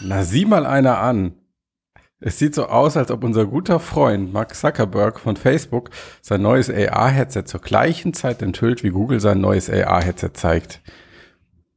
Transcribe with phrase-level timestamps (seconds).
[0.00, 1.34] Na, sieh mal einer an.
[2.20, 6.68] Es sieht so aus, als ob unser guter Freund Mark Zuckerberg von Facebook sein neues
[6.68, 10.82] AR-Headset zur gleichen Zeit enthüllt, wie Google sein neues AR-Headset zeigt.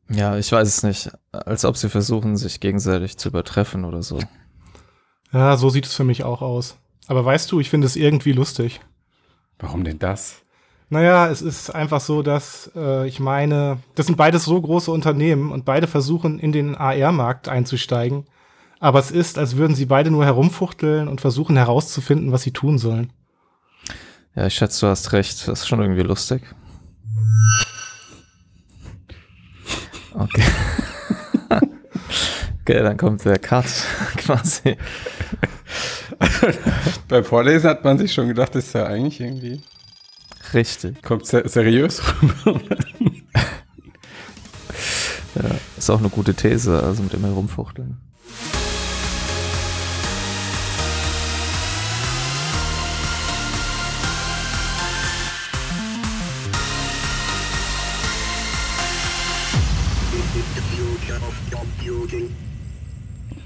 [0.10, 1.12] Ja, ich weiß es nicht.
[1.32, 4.20] Als ob sie versuchen, sich gegenseitig zu übertreffen oder so.
[5.32, 6.78] Ja, so sieht es für mich auch aus.
[7.08, 8.82] Aber weißt du, ich finde es irgendwie lustig.
[9.60, 10.43] Warum denn das?
[10.94, 15.52] Naja, es ist einfach so, dass äh, ich meine, das sind beides so große Unternehmen
[15.52, 18.26] und beide versuchen, in den AR-Markt einzusteigen.
[18.80, 22.78] Aber es ist, als würden sie beide nur herumfuchteln und versuchen herauszufinden, was sie tun
[22.78, 23.12] sollen.
[24.36, 25.48] Ja, ich schätze, du hast recht.
[25.48, 26.44] Das ist schon irgendwie lustig.
[30.14, 30.44] Okay.
[32.62, 33.66] okay, dann kommt der Cut
[34.18, 34.78] quasi.
[37.08, 39.60] Beim Vorlesen hat man sich schon gedacht, das ist ja eigentlich irgendwie.
[40.54, 41.02] Richtig.
[41.02, 42.02] Kommt ser seriös
[42.46, 42.62] rüber.
[45.36, 47.98] ja, ist auch eine gute These, also mit dem Herumfuchteln.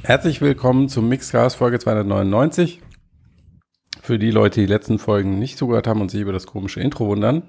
[0.03, 2.81] Herzlich willkommen zum Mixcast Folge 299.
[4.07, 6.79] Für die Leute, die die letzten Folgen nicht zugehört haben und sich über das komische
[6.79, 7.43] Intro wundern,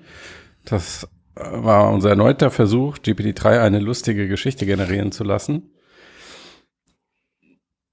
[0.65, 1.07] das
[1.37, 5.71] war unser erneuter Versuch, GPT-3 eine lustige Geschichte generieren zu lassen.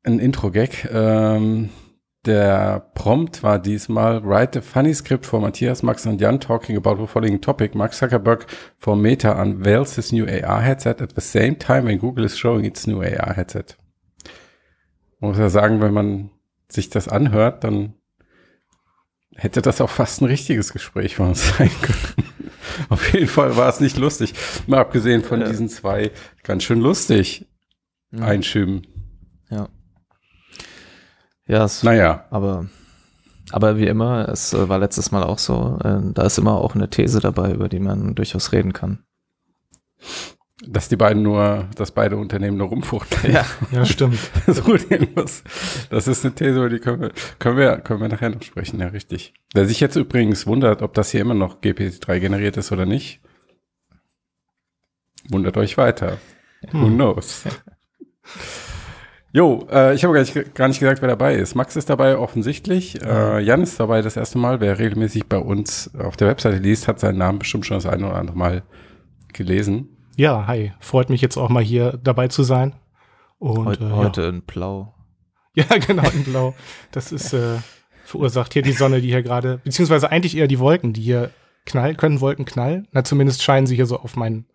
[0.01, 0.89] Ein Intro-Gag.
[0.91, 1.69] Ähm,
[2.25, 6.99] der Prompt war diesmal Write a funny script for Matthias, Max und Jan talking about
[6.99, 7.75] the following topic.
[7.75, 8.47] Mark Zuckerberg
[8.79, 12.65] for Meta unveils his new AR headset at the same time when Google is showing
[12.65, 13.77] its new AR headset.
[15.19, 16.31] Man muss ja sagen, wenn man
[16.67, 17.93] sich das anhört, dann
[19.35, 22.31] hätte das auch fast ein richtiges Gespräch von uns sein können.
[22.89, 24.33] Auf jeden Fall war es nicht lustig.
[24.67, 25.47] Mal abgesehen von ja.
[25.47, 26.11] diesen zwei
[26.43, 27.45] ganz schön lustig
[28.11, 28.23] mhm.
[28.23, 28.87] Einschüben.
[29.49, 29.69] Ja.
[31.47, 32.25] Ja, es, naja.
[32.31, 32.65] Aber,
[33.51, 36.75] aber wie immer, es äh, war letztes Mal auch so, äh, da ist immer auch
[36.75, 39.03] eine These dabei, über die man durchaus reden kann.
[40.67, 43.33] Dass die beiden nur, dass beide Unternehmen nur rumfuchteln.
[43.33, 44.19] Ja, ja stimmt.
[44.47, 45.43] das,
[45.89, 48.79] das ist eine These, über die können wir, können wir, können wir nachher noch sprechen,
[48.79, 49.33] ja, richtig.
[49.53, 53.21] Wer sich jetzt übrigens wundert, ob das hier immer noch GPT-3 generiert ist oder nicht,
[55.29, 56.17] wundert euch weiter.
[56.69, 56.81] Hm.
[56.81, 57.43] Who knows?
[59.35, 61.55] Jo, äh, ich habe gar nicht, gar nicht gesagt, wer dabei ist.
[61.55, 63.01] Max ist dabei offensichtlich.
[63.03, 64.61] Äh, Jan ist dabei das erste Mal.
[64.61, 68.07] Wer regelmäßig bei uns auf der Webseite liest, hat seinen Namen bestimmt schon das eine
[68.07, 68.63] oder andere Mal
[69.33, 69.94] gelesen.
[70.17, 70.71] Ja, hi.
[70.79, 72.73] Freut mich jetzt auch mal hier dabei zu sein.
[73.37, 74.29] Und, heute, äh, heute ja.
[74.29, 74.91] in Blau.
[75.57, 76.53] Ja, genau, in Blau.
[76.91, 77.59] Das ist äh,
[78.03, 81.31] verursacht hier die Sonne, die hier gerade, beziehungsweise eigentlich eher die Wolken, die hier
[81.65, 81.95] knallen.
[81.95, 82.89] Können Wolken knallen?
[82.91, 84.47] Na, zumindest scheinen sie hier so auf meinen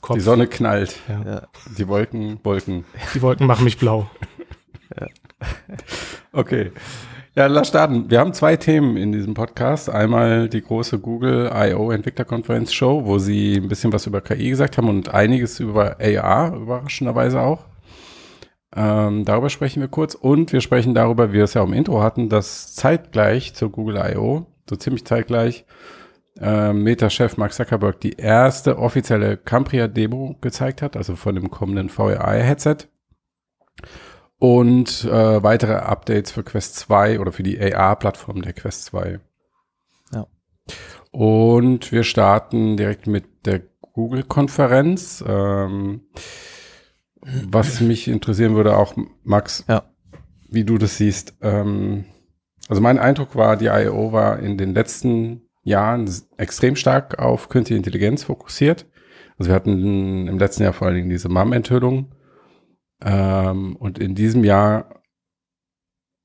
[0.00, 0.16] Kopf.
[0.16, 0.98] Die Sonne knallt.
[1.08, 1.22] Ja.
[1.24, 1.42] ja.
[1.76, 2.86] Die Wolken, Wolken.
[3.14, 4.10] Die Wolken machen mich blau.
[4.98, 5.08] ja.
[6.32, 6.72] Okay.
[7.38, 8.10] Ja, lass starten.
[8.10, 9.90] Wir haben zwei Themen in diesem Podcast.
[9.90, 11.90] Einmal die große Google I.O.
[11.90, 16.56] Entwicklerkonferenz Show, wo sie ein bisschen was über KI gesagt haben und einiges über AR,
[16.56, 17.66] überraschenderweise auch.
[18.74, 22.02] Ähm, darüber sprechen wir kurz und wir sprechen darüber, wie wir es ja im Intro
[22.02, 25.66] hatten, dass zeitgleich zur Google I.O., so ziemlich zeitgleich,
[26.40, 32.88] äh, Meta-Chef Mark Zuckerberg die erste offizielle Cambria-Demo gezeigt hat, also von dem kommenden VR-Headset
[34.38, 39.20] und äh, weitere Updates für Quest 2 oder für die AR-Plattform der Quest 2.
[40.12, 40.26] Ja.
[41.10, 45.24] Und wir starten direkt mit der Google-Konferenz.
[45.26, 46.02] Ähm,
[47.22, 48.94] was mich interessieren würde, auch
[49.24, 49.84] Max, ja.
[50.48, 51.34] wie du das siehst.
[51.40, 52.04] Ähm,
[52.68, 54.12] also mein Eindruck war, die I.O.
[54.12, 58.86] war in den letzten Jahren extrem stark auf künstliche Intelligenz fokussiert.
[59.38, 62.12] Also wir hatten im letzten Jahr vor allen Dingen diese MAM-Enthüllung
[63.04, 65.02] ähm, und in diesem Jahr,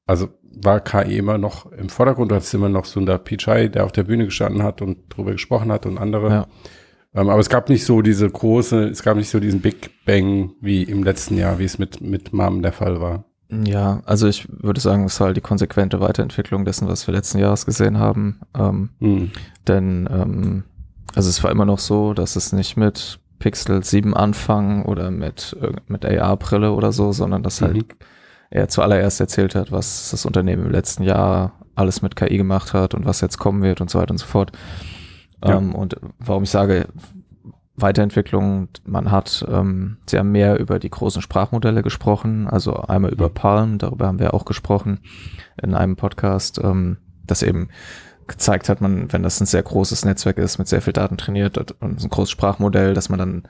[0.05, 3.91] also war KI immer noch im Vordergrund, du hattest immer noch Sundar Pichai, der auf
[3.91, 6.29] der Bühne gestanden hat und darüber gesprochen hat und andere.
[6.29, 6.47] Ja.
[7.13, 10.51] Ähm, aber es gab nicht so diese große, es gab nicht so diesen Big Bang
[10.61, 13.25] wie im letzten Jahr, wie es mit, mit MAM der Fall war.
[13.49, 17.39] Ja, also ich würde sagen, es ist halt die konsequente Weiterentwicklung dessen, was wir letzten
[17.39, 18.39] Jahres gesehen haben.
[18.57, 19.31] Ähm, hm.
[19.67, 20.63] Denn ähm,
[21.13, 25.57] also es war immer noch so, dass es nicht mit Pixel 7 anfangen oder mit,
[25.87, 27.77] mit AR-Brille oder so, sondern dass halt mhm.
[27.79, 27.95] halt
[28.51, 32.93] er zuallererst erzählt hat, was das Unternehmen im letzten Jahr alles mit KI gemacht hat
[32.93, 34.51] und was jetzt kommen wird und so weiter und so fort.
[35.43, 35.57] Ja.
[35.57, 36.87] Ähm, und warum ich sage,
[37.77, 43.77] Weiterentwicklung, man hat ähm, sehr mehr über die großen Sprachmodelle gesprochen, also einmal über Palm,
[43.77, 44.99] darüber haben wir auch gesprochen
[45.61, 47.69] in einem Podcast, ähm, dass eben
[48.31, 51.57] gezeigt hat, man, wenn das ein sehr großes Netzwerk ist, mit sehr viel Daten trainiert
[51.57, 53.43] und ein großes Sprachmodell, dass man dann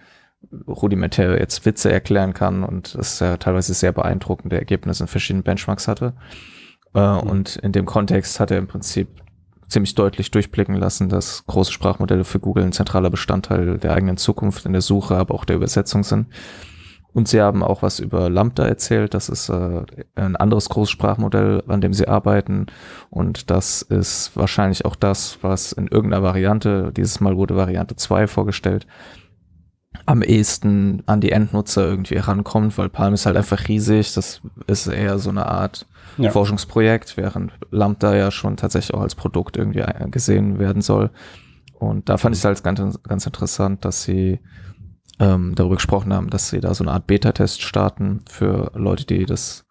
[0.68, 5.88] rudimentäre jetzt Witze erklären kann und das ja teilweise sehr beeindruckende Ergebnisse in verschiedenen Benchmarks
[5.88, 6.14] hatte.
[6.94, 7.20] Äh, mhm.
[7.30, 9.08] Und in dem Kontext hat er im Prinzip
[9.68, 14.66] ziemlich deutlich durchblicken lassen, dass große Sprachmodelle für Google ein zentraler Bestandteil der eigenen Zukunft
[14.66, 16.28] in der Suche, aber auch der Übersetzung sind.
[17.14, 19.14] Und sie haben auch was über Lambda erzählt.
[19.14, 19.84] Das ist äh,
[20.16, 22.68] ein anderes Großsprachmodell, an dem sie arbeiten.
[23.10, 28.28] Und das ist wahrscheinlich auch das, was in irgendeiner Variante, dieses Mal wurde Variante 2
[28.28, 28.88] vorgestellt,
[30.06, 34.14] am ehesten an die Endnutzer irgendwie herankommt, weil Palm ist halt einfach riesig.
[34.14, 35.86] Das ist eher so eine Art
[36.18, 36.32] ja.
[36.32, 41.10] Forschungsprojekt, während Lambda ja schon tatsächlich auch als Produkt irgendwie gesehen werden soll.
[41.74, 44.40] Und da fand ich es halt ganz, ganz interessant, dass sie
[45.20, 49.26] ähm, darüber gesprochen haben, dass sie da so eine Art Beta-Test starten für Leute, die
[49.26, 49.66] das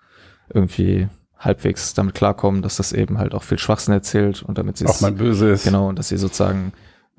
[0.52, 1.08] irgendwie
[1.38, 5.00] halbwegs damit klarkommen, dass das eben halt auch viel Schwachsinn erzählt und damit sie auch
[5.00, 5.64] mal böse ist.
[5.64, 6.72] Genau, und dass sie sozusagen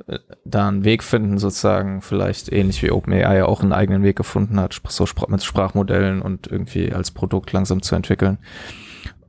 [0.07, 4.15] äh, da einen Weg finden, sozusagen vielleicht ähnlich wie OpenAI ja auch einen eigenen Weg
[4.15, 8.37] gefunden hat, so mit Sprachmodellen und irgendwie als Produkt langsam zu entwickeln.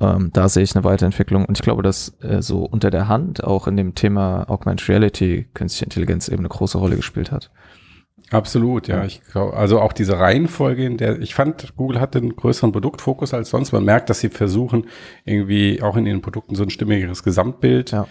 [0.00, 3.44] Ähm, da sehe ich eine Weiterentwicklung und ich glaube, dass äh, so unter der Hand
[3.44, 7.50] auch in dem Thema Augmented Reality künstliche Intelligenz eben eine große Rolle gespielt hat.
[8.32, 9.04] Absolut, ja.
[9.04, 13.34] Ich glaube, also auch diese Reihenfolge, in der ich fand, Google hatte einen größeren Produktfokus
[13.34, 13.72] als sonst.
[13.72, 14.86] Man merkt, dass sie versuchen,
[15.24, 18.06] irgendwie auch in ihren Produkten so ein stimmigeres Gesamtbild ja.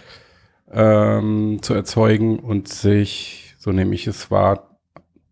[0.72, 4.78] ähm, zu erzeugen und sich, so nehme ich es wahr,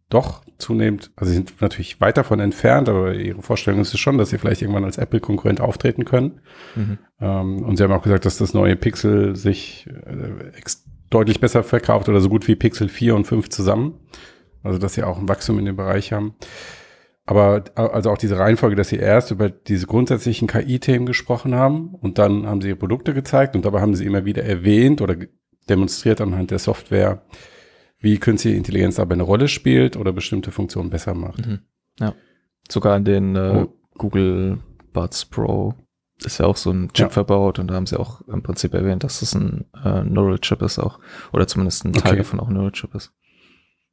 [0.09, 4.19] doch zunehmend, also sie sind natürlich weit davon entfernt, aber ihre Vorstellung ist es schon,
[4.19, 6.41] dass sie vielleicht irgendwann als Apple-Konkurrent auftreten können.
[6.75, 6.99] Mhm.
[7.21, 10.61] Ähm, und sie haben auch gesagt, dass das neue Pixel sich äh,
[11.11, 13.95] deutlich besser verkauft oder so gut wie Pixel 4 und 5 zusammen.
[14.63, 16.35] Also, dass sie auch ein Wachstum in dem Bereich haben.
[17.27, 22.19] Aber also auch diese Reihenfolge, dass sie erst über diese grundsätzlichen KI-Themen gesprochen haben und
[22.19, 25.15] dann haben sie ihre Produkte gezeigt und dabei haben sie immer wieder erwähnt oder
[25.69, 27.23] demonstriert anhand der Software,
[28.01, 31.47] wie künstliche Intelligenz dabei eine Rolle spielt oder bestimmte Funktionen besser macht.
[31.47, 31.61] Mhm.
[32.01, 32.15] Ja.
[32.69, 33.75] Sogar in den äh, oh.
[33.97, 34.59] Google
[34.93, 35.75] Buds Pro
[36.25, 37.11] ist ja auch so ein Chip ja.
[37.11, 40.63] verbaut und da haben sie auch im Prinzip erwähnt, dass das ein äh, Neural Chip
[40.63, 40.99] ist auch
[41.33, 42.19] oder zumindest ein Teil okay.
[42.19, 43.13] davon auch ein Neural Chip ist.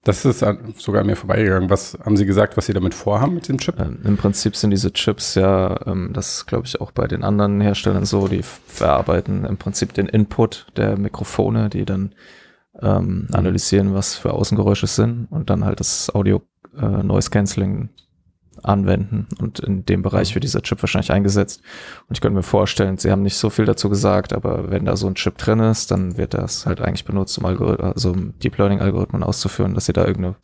[0.07, 0.39] Das ist
[0.77, 1.69] sogar an mir vorbeigegangen.
[1.69, 3.77] Was haben Sie gesagt, was Sie damit vorhaben mit dem Chip?
[3.77, 7.59] Ähm, Im Prinzip sind diese Chips ja, ähm, das glaube ich auch bei den anderen
[7.59, 12.15] Herstellern so, die verarbeiten im Prinzip den Input der Mikrofone, die dann
[12.81, 16.41] ähm, analysieren, was für Außengeräusche sind und dann halt das Audio
[16.79, 17.89] äh, Noise Cancelling
[18.63, 19.27] anwenden.
[19.39, 21.61] Und in dem Bereich wird dieser Chip wahrscheinlich eingesetzt.
[22.07, 24.95] Und ich könnte mir vorstellen, sie haben nicht so viel dazu gesagt, aber wenn da
[24.95, 28.37] so ein Chip drin ist, dann wird das halt eigentlich benutzt, um, Algorith also um
[28.39, 30.35] Deep Learning Algorithmen auszuführen, dass sie da irgendeine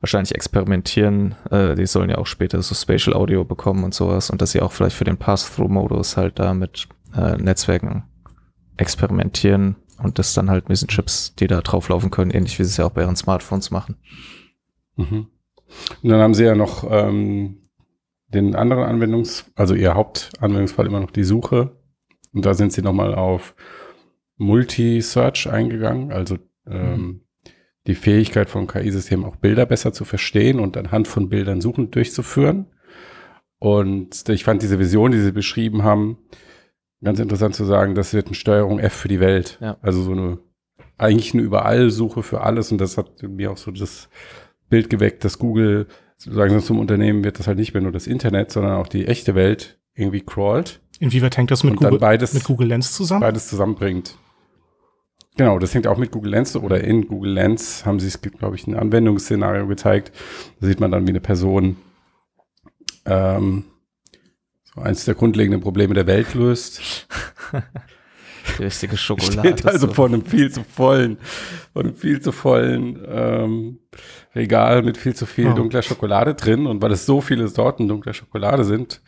[0.00, 1.34] wahrscheinlich experimentieren.
[1.50, 4.60] Äh, die sollen ja auch später so Spatial Audio bekommen und sowas und dass sie
[4.60, 8.04] auch vielleicht für den Pass-Through-Modus halt da mit äh, Netzwerken
[8.76, 12.70] experimentieren und das dann halt mit diesen Chips, die da drauflaufen können, ähnlich wie sie
[12.70, 13.96] es ja auch bei ihren Smartphones machen.
[14.96, 15.26] Mhm.
[16.02, 17.62] Und dann haben sie ja noch ähm,
[18.28, 21.76] den anderen Anwendungs-, also ihr Hauptanwendungsfall immer noch die Suche.
[22.32, 23.54] Und da sind sie nochmal auf
[24.36, 27.20] Multi-Search eingegangen, also ähm, mhm.
[27.86, 32.66] die Fähigkeit von KI-Systemen auch Bilder besser zu verstehen und anhand von Bildern Suchen durchzuführen.
[33.58, 36.18] Und ich fand diese Vision, die sie beschrieben haben,
[37.02, 39.58] ganz interessant zu sagen, das wird eine Steuerung F für die Welt.
[39.60, 39.78] Ja.
[39.82, 40.38] Also so eine,
[40.96, 42.70] eigentlich eine Überall-Suche für alles.
[42.70, 44.08] Und das hat mir auch so das
[44.68, 45.86] Bild geweckt, dass Google,
[46.16, 49.06] sagen sie zum Unternehmen, wird das halt nicht mehr nur das Internet, sondern auch die
[49.06, 50.80] echte Welt irgendwie crawlt.
[51.00, 53.20] Inwieweit hängt das mit, Google, beides, mit Google Lens zusammen?
[53.20, 54.16] Beides zusammenbringt.
[55.36, 58.56] Genau, das hängt auch mit Google Lens oder in Google Lens haben sie es, glaube
[58.56, 60.10] ich, ein Anwendungsszenario gezeigt.
[60.60, 61.76] Da sieht man dann, wie eine Person
[63.06, 63.64] ähm,
[64.64, 67.06] so eins der grundlegenden Probleme der Welt löst.
[68.58, 69.48] Die richtige Schokolade.
[69.48, 69.94] Steht also so.
[69.94, 71.18] vor einem viel zu vollen,
[71.72, 73.78] vor einem viel zu vollen ähm,
[74.34, 75.54] Regal mit viel zu viel oh.
[75.54, 76.66] dunkler Schokolade drin.
[76.66, 79.02] Und weil es so viele Sorten dunkler Schokolade sind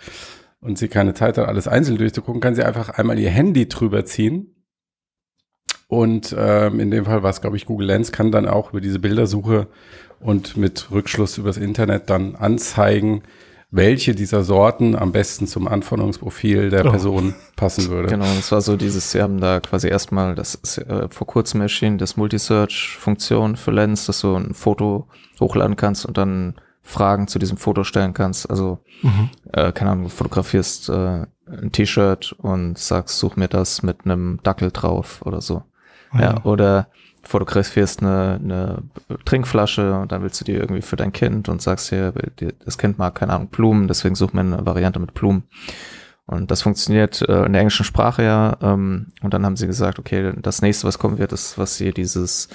[0.61, 4.05] und sie keine Zeit hat, alles einzeln durchzugucken, kann sie einfach einmal ihr Handy drüber
[4.05, 4.55] ziehen.
[5.89, 8.81] Und ähm, in dem Fall war es, glaube ich, Google Lens kann dann auch über
[8.81, 9.67] diese Bildersuche
[10.21, 13.23] und mit Rückschluss übers Internet dann anzeigen,
[13.71, 16.91] welche dieser Sorten am besten zum Anforderungsprofil der oh.
[16.91, 18.09] Person passen würde.
[18.09, 21.61] Genau, das war so dieses, sie haben da quasi erstmal, das ist äh, vor kurzem
[21.61, 25.07] erschienen, das Multisearch-Funktion für Lens, dass du ein Foto
[25.39, 28.51] hochladen kannst und dann Fragen zu diesem Foto stellen kannst.
[28.51, 29.31] Also, mhm.
[29.53, 34.41] äh, keine Ahnung, du fotografierst äh, ein T-Shirt und sagst, such mir das mit einem
[34.43, 35.63] Dackel drauf oder so.
[36.13, 36.41] Oh ja.
[37.31, 38.83] Ja, oder fotografierst eine, eine
[39.25, 42.13] Trinkflasche und dann willst du die irgendwie für dein Kind und sagst hier,
[42.65, 45.45] das Kind mag keine Ahnung Blumen, deswegen such mir eine Variante mit Blumen.
[46.27, 48.57] Und das funktioniert äh, in der englischen Sprache ja.
[48.63, 51.93] Ähm, und dann haben sie gesagt, okay, das nächste, was kommen wird, ist, was sie
[51.93, 52.49] dieses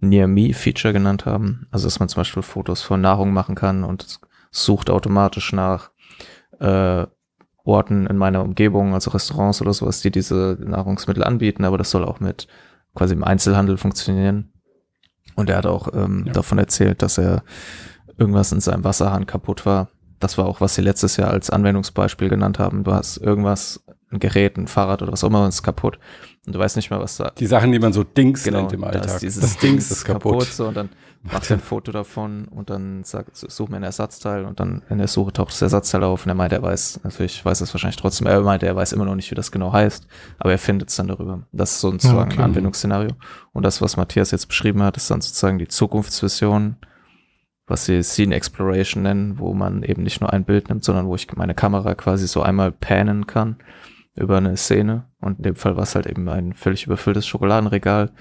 [0.00, 1.66] Near Me-Feature genannt haben.
[1.70, 5.90] Also, dass man zum Beispiel Fotos von Nahrung machen kann und sucht automatisch nach
[6.60, 7.06] äh,
[7.64, 12.04] Orten in meiner Umgebung, also Restaurants oder sowas, die diese Nahrungsmittel anbieten, aber das soll
[12.04, 12.46] auch mit
[12.94, 14.52] quasi im Einzelhandel funktionieren.
[15.36, 16.32] Und er hat auch ähm, ja.
[16.32, 17.42] davon erzählt, dass er
[18.18, 19.88] irgendwas in seinem Wasserhahn kaputt war
[20.24, 22.82] das war auch, was sie letztes Jahr als Anwendungsbeispiel genannt haben.
[22.82, 25.98] Du hast irgendwas, ein Gerät, ein Fahrrad oder was auch immer, ist kaputt.
[26.46, 27.32] Und du weißt nicht mehr, was da.
[27.38, 29.02] Die Sachen, die man so Dings genau, nennt im Alltag.
[29.04, 30.32] Das, dieses Dings ist kaputt.
[30.32, 30.48] kaputt.
[30.48, 30.90] So, und dann
[31.22, 34.98] macht er ein Foto davon und dann sagt, such mir ein Ersatzteil und dann in
[34.98, 37.96] der Suche taucht das Ersatzteil auf und er meint, er weiß, natürlich weiß es wahrscheinlich
[37.96, 40.06] trotzdem, er meint, er weiß immer noch nicht, wie das genau heißt,
[40.38, 41.46] aber er findet es dann darüber.
[41.52, 42.36] Das ist sozusagen ja, okay.
[42.36, 43.12] ein Anwendungsszenario.
[43.52, 46.76] Und das, was Matthias jetzt beschrieben hat, ist dann sozusagen die Zukunftsvision
[47.66, 51.14] was sie Scene Exploration nennen, wo man eben nicht nur ein Bild nimmt, sondern wo
[51.14, 53.56] ich meine Kamera quasi so einmal pannen kann
[54.16, 55.06] über eine Szene.
[55.20, 58.12] Und in dem Fall war es halt eben ein völlig überfülltes Schokoladenregal.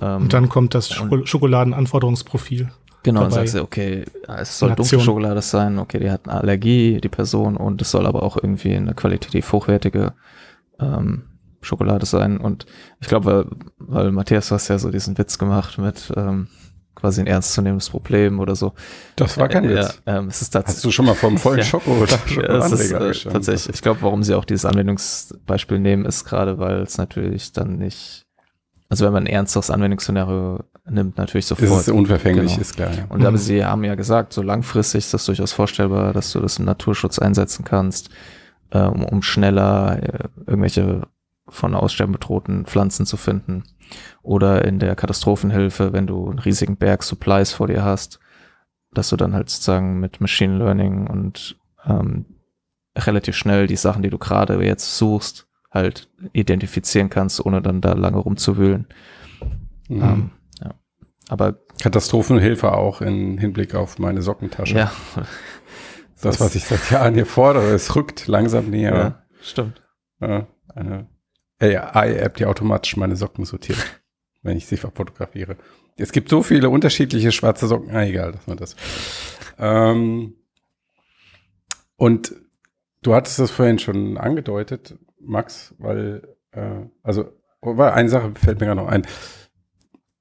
[0.00, 2.70] Ähm, und dann kommt das Schoko Schokoladenanforderungsprofil.
[3.02, 3.26] Genau, dabei.
[3.26, 7.08] und sagst du, okay, es soll dunkle Schokolade sein, okay, die hat eine Allergie, die
[7.08, 10.14] Person, und es soll aber auch irgendwie eine qualitativ hochwertige
[10.80, 11.22] ähm,
[11.60, 12.38] Schokolade sein.
[12.38, 12.66] Und
[13.00, 13.46] ich glaube,
[13.78, 16.48] weil, weil Matthias, du hast ja so diesen Witz gemacht mit, ähm,
[16.96, 18.72] quasi ein ernstzunehmendes Problem oder so.
[19.14, 20.02] Das war kein äh, Witz.
[20.06, 22.90] Ja, ähm, es ist Hast du schon mal vom vollen Schoko oder ja, es ist,
[22.90, 23.76] äh, Tatsächlich.
[23.76, 28.26] Ich glaube, warum sie auch dieses Anwendungsbeispiel nehmen, ist gerade, weil es natürlich dann nicht,
[28.88, 31.70] also wenn man ein ernstes Anwendungsszenario nimmt, natürlich sofort.
[31.70, 32.60] Ist es unverfänglich, genau.
[32.60, 32.92] ist klar.
[32.92, 33.04] Ja.
[33.08, 33.26] Und mhm.
[33.26, 36.64] aber sie haben ja gesagt, so langfristig ist das durchaus vorstellbar, dass du das im
[36.64, 38.10] Naturschutz einsetzen kannst,
[38.70, 41.02] äh, um, um schneller äh, irgendwelche
[41.48, 43.64] von Aussterben bedrohten Pflanzen zu finden.
[44.22, 48.18] Oder in der Katastrophenhilfe, wenn du einen riesigen Berg Supplies vor dir hast,
[48.92, 52.26] dass du dann halt sozusagen mit Machine Learning und ähm,
[52.96, 57.92] relativ schnell die Sachen, die du gerade jetzt suchst, halt identifizieren kannst, ohne dann da
[57.92, 58.86] lange rumzuwühlen.
[59.88, 60.02] Mhm.
[60.02, 60.74] Ähm, ja.
[61.28, 64.76] Aber Katastrophenhilfe auch im Hinblick auf meine Sockentasche.
[64.76, 64.92] Ja.
[66.22, 68.94] Das, was ich seit Jahren hier fordere, es rückt langsam näher.
[68.94, 69.82] Ja, stimmt.
[70.18, 71.06] Ja, eine
[71.60, 73.78] AI-App, die automatisch meine Socken sortiert,
[74.42, 75.56] wenn ich sie fotografiere.
[75.96, 77.90] Es gibt so viele unterschiedliche schwarze Socken.
[77.90, 78.76] Ah, egal, dass man das.
[79.58, 80.34] Ähm,
[81.96, 82.34] und
[83.02, 87.32] du hattest das vorhin schon angedeutet, Max, weil, äh, also,
[87.62, 89.06] weil eine Sache fällt mir gerade noch ein.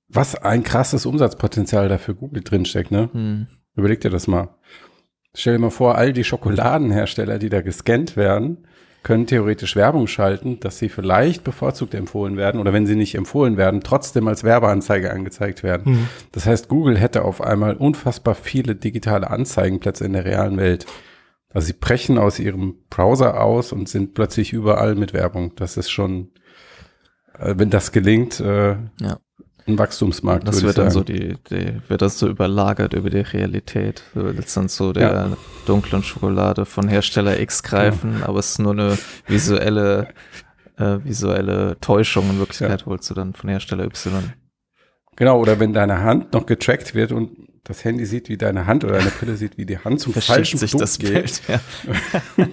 [0.08, 3.10] Was ein krasses Umsatzpotenzial da für Google drinsteckt, ne?
[3.12, 3.48] Hm.
[3.76, 4.56] Überleg dir das mal.
[5.34, 8.68] Stell dir mal vor, all die Schokoladenhersteller, die da gescannt werden,
[9.06, 13.56] können theoretisch Werbung schalten, dass sie vielleicht bevorzugt empfohlen werden oder wenn sie nicht empfohlen
[13.56, 15.94] werden, trotzdem als Werbeanzeige angezeigt werden.
[15.94, 16.08] Mhm.
[16.32, 20.88] Das heißt, Google hätte auf einmal unfassbar viele digitale Anzeigenplätze in der realen Welt.
[21.54, 25.54] Also sie brechen aus ihrem Browser aus und sind plötzlich überall mit Werbung.
[25.56, 26.32] Das ist schon,
[27.38, 29.20] äh, wenn das gelingt, äh, ja
[29.68, 30.48] ein Wachstumsmarkt.
[30.48, 34.04] Das wird dann so die, die, wird das so überlagert über die Realität.
[34.14, 35.38] Du willst dann so der ja.
[35.66, 38.28] dunklen Schokolade von Hersteller X greifen, ja.
[38.28, 40.10] aber es ist nur eine visuelle,
[40.78, 42.30] äh, visuelle Täuschung.
[42.30, 42.86] In Wirklichkeit ja.
[42.86, 44.34] holst du dann von Hersteller Y.
[45.16, 47.32] Genau, oder wenn deine Hand noch getrackt wird und
[47.64, 50.36] das Handy sieht, wie deine Hand oder deine Brille sieht, wie die Hand zum Verschiebt
[50.36, 51.14] falschen sich Produkt das geht.
[51.14, 51.60] Bild, ja.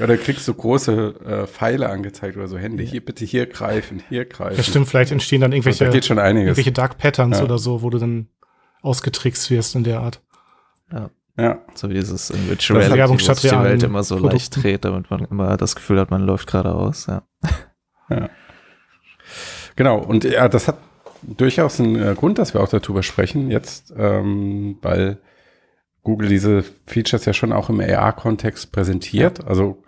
[0.00, 2.82] Ja, da kriegst du große äh, Pfeile angezeigt oder so Hände.
[2.82, 4.56] Hier bitte hier greifen, hier greifen.
[4.56, 6.48] Ja, stimmt, vielleicht entstehen dann irgendwelche, da geht schon einiges.
[6.48, 7.44] irgendwelche Dark Patterns ja.
[7.44, 8.28] oder so, wo du dann
[8.80, 10.22] ausgetrickst wirst in der Art.
[10.90, 11.10] Ja.
[11.36, 11.58] Ja.
[11.74, 14.36] So wie dieses in Virtual Reality, wo sich die Welt immer so Produkten.
[14.36, 17.22] leicht dreht, damit man immer das Gefühl hat, man läuft geradeaus, ja.
[18.08, 18.30] ja.
[19.76, 20.78] Genau, und ja, das hat
[21.22, 25.18] durchaus einen äh, Grund, dass wir auch darüber sprechen jetzt, ähm, weil
[26.02, 29.40] Google diese Features ja schon auch im AR-Kontext präsentiert.
[29.40, 29.46] Ja.
[29.46, 29.82] Also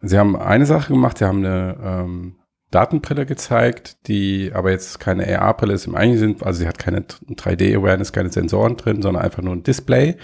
[0.00, 2.36] sie haben eine Sache gemacht, sie haben eine ähm,
[2.70, 7.00] Datenbrille gezeigt, die aber jetzt keine AR-Brille ist im eigentlichen Sinn, also sie hat keine
[7.00, 10.16] 3D-Awareness, keine Sensoren drin, sondern einfach nur ein Display,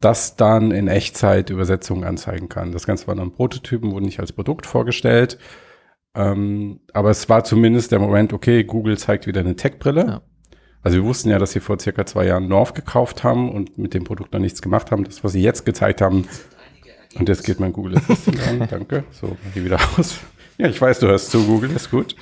[0.00, 2.72] das dann in Echtzeit Übersetzungen anzeigen kann.
[2.72, 5.38] Das Ganze war dann Prototypen, wurden nicht als Produkt vorgestellt.
[6.14, 10.06] Ähm, aber es war zumindest der Moment, okay, Google zeigt wieder eine Tech-Brille.
[10.06, 10.22] Ja.
[10.82, 13.92] Also wir wussten ja, dass sie vor circa zwei Jahren North gekauft haben und mit
[13.92, 15.04] dem Produkt noch nichts gemacht haben.
[15.04, 16.26] Das, was sie jetzt gezeigt haben,
[17.16, 19.04] und jetzt geht mein Google Assistant an, danke.
[19.10, 20.18] So, geh wieder aus.
[20.58, 22.14] Ja, ich weiß, du hörst zu, Google, ist gut.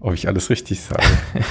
[0.00, 1.02] Ob ich alles richtig sage.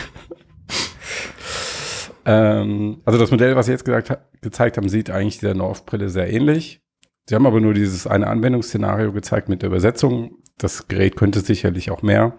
[2.25, 6.31] ähm, also das Modell, was sie jetzt gesagt, gezeigt haben, sieht eigentlich dieser North-Brille sehr
[6.31, 6.81] ähnlich.
[7.25, 10.37] Sie haben aber nur dieses eine Anwendungsszenario gezeigt mit der Übersetzung.
[10.57, 12.37] Das Gerät könnte sicherlich auch mehr.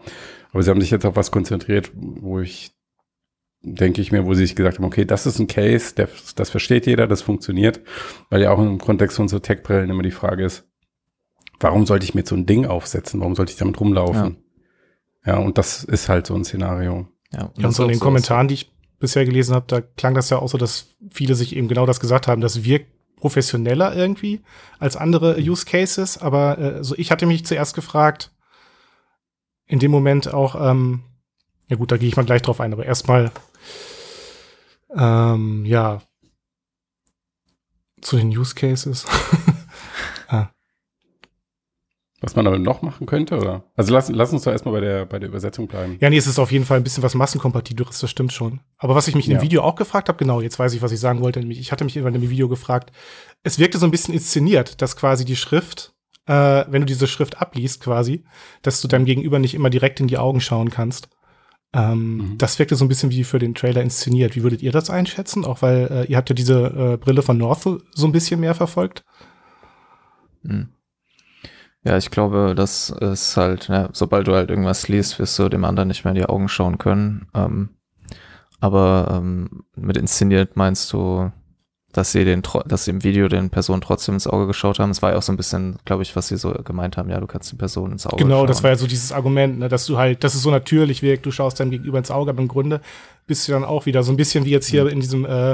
[0.58, 2.72] Aber sie haben sich jetzt auf was konzentriert, wo ich
[3.62, 6.50] denke ich mir, wo sie sich gesagt haben, okay, das ist ein Case, der, das
[6.50, 7.80] versteht jeder, das funktioniert,
[8.28, 10.66] weil ja auch im Kontext von so Tech-Brillen immer die Frage ist,
[11.60, 13.20] warum sollte ich mir so ein Ding aufsetzen?
[13.20, 14.38] Warum sollte ich damit rumlaufen?
[15.24, 17.06] Ja, ja und das ist halt so ein Szenario.
[17.30, 20.28] Ja, und, so in den so Kommentaren, die ich bisher gelesen habe, da klang das
[20.28, 24.40] ja auch so, dass viele sich eben genau das gesagt haben, das wirkt professioneller irgendwie
[24.80, 28.32] als andere Use Cases, aber äh, so ich hatte mich zuerst gefragt,
[29.68, 31.02] in dem Moment auch, ähm,
[31.68, 33.30] ja gut, da gehe ich mal gleich drauf ein, aber erstmal,
[34.96, 36.00] ähm, ja,
[38.00, 39.04] zu den Use Cases.
[40.28, 40.48] ah.
[42.20, 43.64] Was man aber noch machen könnte, oder?
[43.76, 45.98] Also lass, lass uns doch erstmal bei der, bei der Übersetzung bleiben.
[46.00, 48.60] Ja, nee, es ist auf jeden Fall ein bisschen was massenkompatibles, das stimmt schon.
[48.78, 50.90] Aber was ich mich in dem Video auch gefragt habe, genau, jetzt weiß ich, was
[50.90, 51.38] ich sagen wollte.
[51.38, 52.90] Nämlich, ich hatte mich in dem Video gefragt,
[53.44, 55.94] es wirkte so ein bisschen inszeniert, dass quasi die Schrift,
[56.28, 58.25] äh, wenn du diese Schrift abliest quasi,
[58.62, 61.08] dass du deinem Gegenüber nicht immer direkt in die Augen schauen kannst.
[61.73, 62.38] Ähm, mhm.
[62.38, 64.37] Das wirkte so ein bisschen wie für den Trailer inszeniert.
[64.37, 65.44] Wie würdet ihr das einschätzen?
[65.44, 68.54] Auch weil äh, ihr habt ja diese äh, Brille von North so ein bisschen mehr
[68.54, 69.04] verfolgt.
[70.42, 70.68] Mhm.
[71.85, 75.64] Ja, ich glaube, das ist halt, ne, sobald du halt irgendwas liest, wirst du dem
[75.64, 77.28] anderen nicht mehr in die Augen schauen können.
[77.35, 77.70] Ähm,
[78.61, 81.30] aber ähm, mit inszeniert meinst du,
[81.92, 84.90] dass sie den, dass sie im Video den Personen trotzdem ins Auge geschaut haben.
[84.90, 87.09] Es war ja auch so ein bisschen, glaube ich, was sie so gemeint haben.
[87.09, 88.47] Ja, du kannst den Personen ins Auge Genau, schauen.
[88.47, 91.25] das war ja so dieses Argument, ne, dass du halt, dass es so natürlich wirkt,
[91.25, 92.83] du schaust deinem Gegenüber ins Auge, aber im Grunde
[93.26, 94.90] bist du dann auch wieder so ein bisschen wie jetzt hier mhm.
[94.90, 95.52] in diesem äh,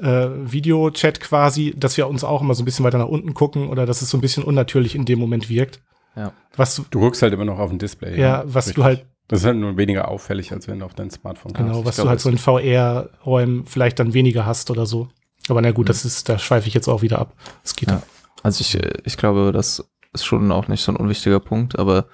[0.00, 3.68] äh, Videochat quasi, dass wir uns auch immer so ein bisschen weiter nach unten gucken
[3.68, 5.80] oder dass es so ein bisschen unnatürlich in dem Moment wirkt.
[6.16, 6.32] Ja.
[6.56, 8.12] Was du, du guckst halt immer noch auf dem Display.
[8.12, 8.76] Ja, ja was richtig.
[8.76, 9.06] du halt.
[9.28, 11.70] Das ist halt nur weniger auffällig, als wenn du auf dein Smartphone kannst.
[11.70, 15.08] Genau, was glaub, du halt so in VR-Räumen vielleicht dann weniger hast oder so.
[15.50, 15.88] Aber na gut, mhm.
[15.88, 17.34] das ist, da schweife ich jetzt auch wieder ab.
[17.64, 18.02] Es geht ja.
[18.42, 22.06] Also ich, ich glaube, das ist schon auch nicht so ein unwichtiger Punkt, aber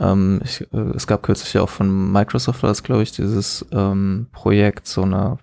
[0.00, 4.26] ähm, ich, äh, es gab kürzlich ja auch von Microsoft, das glaube ich, dieses ähm,
[4.32, 5.38] Projekt, so eine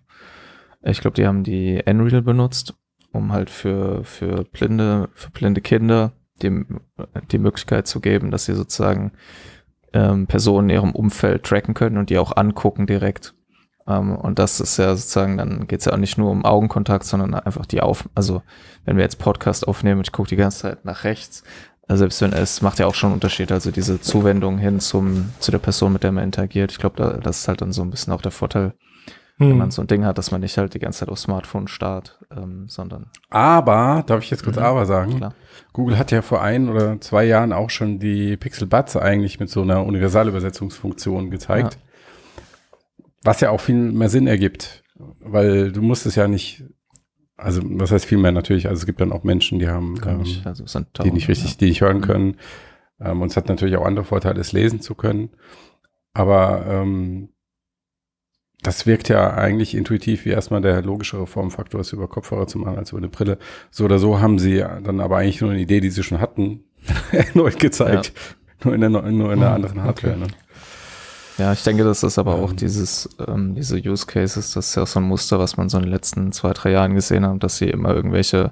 [0.85, 2.75] ich glaube, die haben die Unreal benutzt,
[3.11, 6.11] um halt für, für blinde, für blinde Kinder
[6.41, 6.63] die,
[7.31, 9.13] die Möglichkeit zu geben, dass sie sozusagen
[9.93, 13.33] ähm, Personen in ihrem Umfeld tracken können und die auch angucken direkt.
[13.87, 17.05] Ähm, und das ist ja sozusagen, dann geht es ja auch nicht nur um Augenkontakt,
[17.05, 18.41] sondern einfach die Auf, also
[18.85, 21.43] wenn wir jetzt Podcast aufnehmen und ich gucke die ganze Zeit nach rechts,
[21.87, 25.29] also selbst wenn es macht ja auch schon einen Unterschied, also diese Zuwendung hin zum,
[25.39, 26.71] zu der Person, mit der man interagiert.
[26.71, 28.73] Ich glaube, da, das ist halt dann so ein bisschen auch der Vorteil
[29.37, 29.49] hm.
[29.49, 31.67] Wenn man so ein Ding hat, dass man nicht halt die ganze Zeit aufs Smartphone
[31.67, 33.07] starrt, ähm, sondern.
[33.29, 34.63] Aber, darf ich jetzt kurz mhm.
[34.63, 35.17] aber sagen?
[35.17, 35.33] Klar.
[35.73, 39.49] Google hat ja vor ein oder zwei Jahren auch schon die Pixel Buds eigentlich mit
[39.49, 41.73] so einer Universalübersetzungsfunktion gezeigt.
[41.73, 41.84] Ja.
[43.25, 44.83] Was ja auch viel mehr Sinn ergibt.
[45.19, 46.63] Weil du musst es ja nicht
[47.37, 50.23] also was heißt viel mehr natürlich, also es gibt dann auch Menschen, die haben, ähm,
[50.45, 51.57] also die nicht richtig, ja.
[51.59, 52.01] die nicht hören mhm.
[52.01, 52.37] können.
[52.99, 55.29] Ähm, und es hat natürlich auch andere Vorteile, es lesen zu können.
[56.13, 57.29] Aber ähm,
[58.61, 62.77] das wirkt ja eigentlich intuitiv wie erstmal der logischere Formfaktor, es über Kopfhörer zu machen
[62.77, 63.37] als über eine Brille.
[63.69, 66.63] So oder so haben sie dann aber eigentlich nur eine Idee, die sie schon hatten,
[67.11, 68.13] erneut gezeigt.
[68.15, 68.35] Ja.
[68.63, 70.13] Nur in der, nur in der hm, anderen Hardware.
[70.13, 70.21] Okay.
[70.21, 70.27] Ne?
[71.37, 72.55] Ja, ich denke, das ist aber auch ähm.
[72.55, 75.77] dieses, ähm, diese Use Cases, das ist ja auch so ein Muster, was man so
[75.77, 78.51] in den letzten zwei, drei Jahren gesehen hat, dass sie immer irgendwelche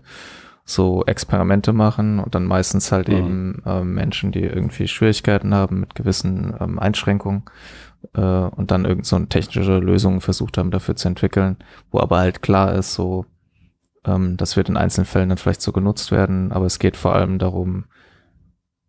[0.66, 3.16] so Experimente machen und dann meistens halt mhm.
[3.16, 7.44] eben ähm, Menschen, die irgendwie Schwierigkeiten haben mit gewissen ähm, Einschränkungen
[8.14, 11.58] äh, und dann irgend so eine technische Lösung versucht haben, dafür zu entwickeln,
[11.92, 13.26] wo aber halt klar ist, so,
[14.06, 17.14] ähm, das wird in einzelnen Fällen dann vielleicht so genutzt werden, aber es geht vor
[17.14, 17.86] allem darum,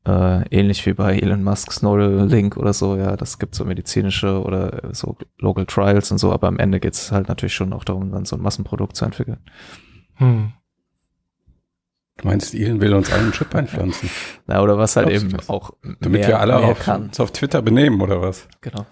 [0.06, 4.90] äh, ähnlich wie bei Elon Musk's Neuralink oder so, ja, das gibt so medizinische oder
[4.92, 8.12] so Local Trials und so, aber am Ende geht es halt natürlich schon auch darum,
[8.12, 9.38] dann so ein Massenprodukt zu entwickeln.
[10.16, 10.52] Hm.
[12.18, 14.08] Du meinst, Elon will uns allen einen Chip einpflanzen?
[14.46, 18.00] Na, oder was halt eben auch Damit mehr, wir alle auf, uns auf Twitter benehmen,
[18.00, 18.46] oder was?
[18.60, 18.86] Genau.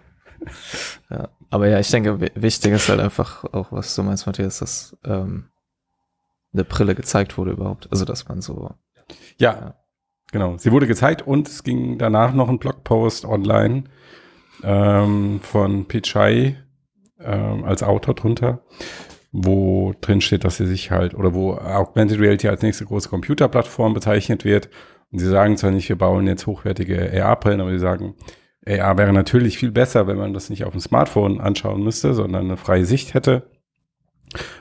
[1.10, 1.28] ja.
[1.50, 5.50] Aber ja, ich denke, wichtig ist halt einfach auch, was du meinst, Matthias, dass ähm,
[6.52, 7.86] eine Brille gezeigt wurde überhaupt.
[7.92, 8.74] Also, dass man so.
[9.38, 9.74] Ja, ja,
[10.34, 10.58] genau.
[10.58, 13.84] Sie wurde gezeigt und es ging danach noch ein Blogpost online
[14.62, 16.56] ähm, von Pichai
[17.18, 18.60] ähm, als Autor drunter
[19.36, 23.92] wo drin steht, dass sie sich halt, oder wo Augmented Reality als nächste große Computerplattform
[23.92, 24.70] bezeichnet wird.
[25.10, 28.14] Und sie sagen zwar nicht, wir bauen jetzt hochwertige AR-Brillen, aber sie sagen,
[28.64, 32.44] AR wäre natürlich viel besser, wenn man das nicht auf dem Smartphone anschauen müsste, sondern
[32.44, 33.50] eine freie Sicht hätte.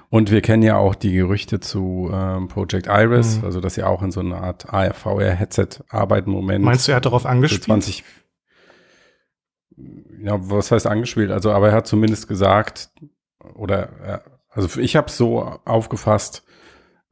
[0.10, 3.46] Und wir kennen ja auch die Gerüchte zu ähm, Project Iris, mhm.
[3.46, 6.64] also dass sie auch in so einer Art AR-VR-Headset arbeiten im Moment.
[6.64, 7.64] Meinst du, er hat darauf angespielt?
[7.64, 8.04] 20,
[10.24, 11.32] ja, was heißt angespielt?
[11.32, 12.92] Also, aber er hat zumindest gesagt,
[13.56, 16.44] oder also ich habe es so aufgefasst,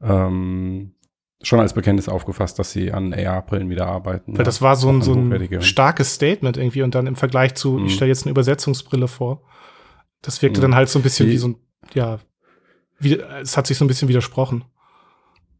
[0.00, 0.94] ähm,
[1.42, 4.32] schon als Bekenntnis aufgefasst, dass sie an AR-Brillen wieder arbeiten.
[4.32, 7.54] Weil ja, das war so ein, so ein starkes Statement irgendwie und dann im Vergleich
[7.54, 7.86] zu, mhm.
[7.86, 9.42] ich stelle jetzt eine Übersetzungsbrille vor.
[10.22, 10.62] Das wirkte mhm.
[10.62, 11.56] dann halt so ein bisschen Die, wie so ein,
[11.94, 12.20] ja,
[13.02, 14.64] wie, es hat sich so ein bisschen widersprochen.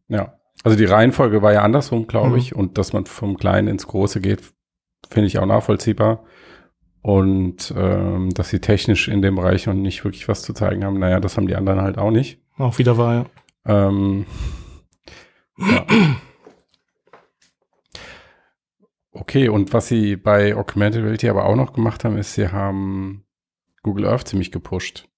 [0.07, 0.33] Ja.
[0.63, 2.37] Also die Reihenfolge war ja andersrum, glaube mhm.
[2.37, 2.55] ich.
[2.55, 4.41] Und dass man vom Kleinen ins Große geht,
[5.09, 6.23] finde ich auch nachvollziehbar.
[7.01, 10.99] Und ähm, dass sie technisch in dem Bereich noch nicht wirklich was zu zeigen haben,
[10.99, 12.41] naja, das haben die anderen halt auch nicht.
[12.57, 13.25] Auch wieder war, ja.
[13.65, 14.25] Ähm,
[15.57, 15.85] ja.
[19.11, 23.25] Okay, und was sie bei Augmented Reality aber auch noch gemacht haben, ist, sie haben
[23.83, 25.09] Google Earth ziemlich gepusht.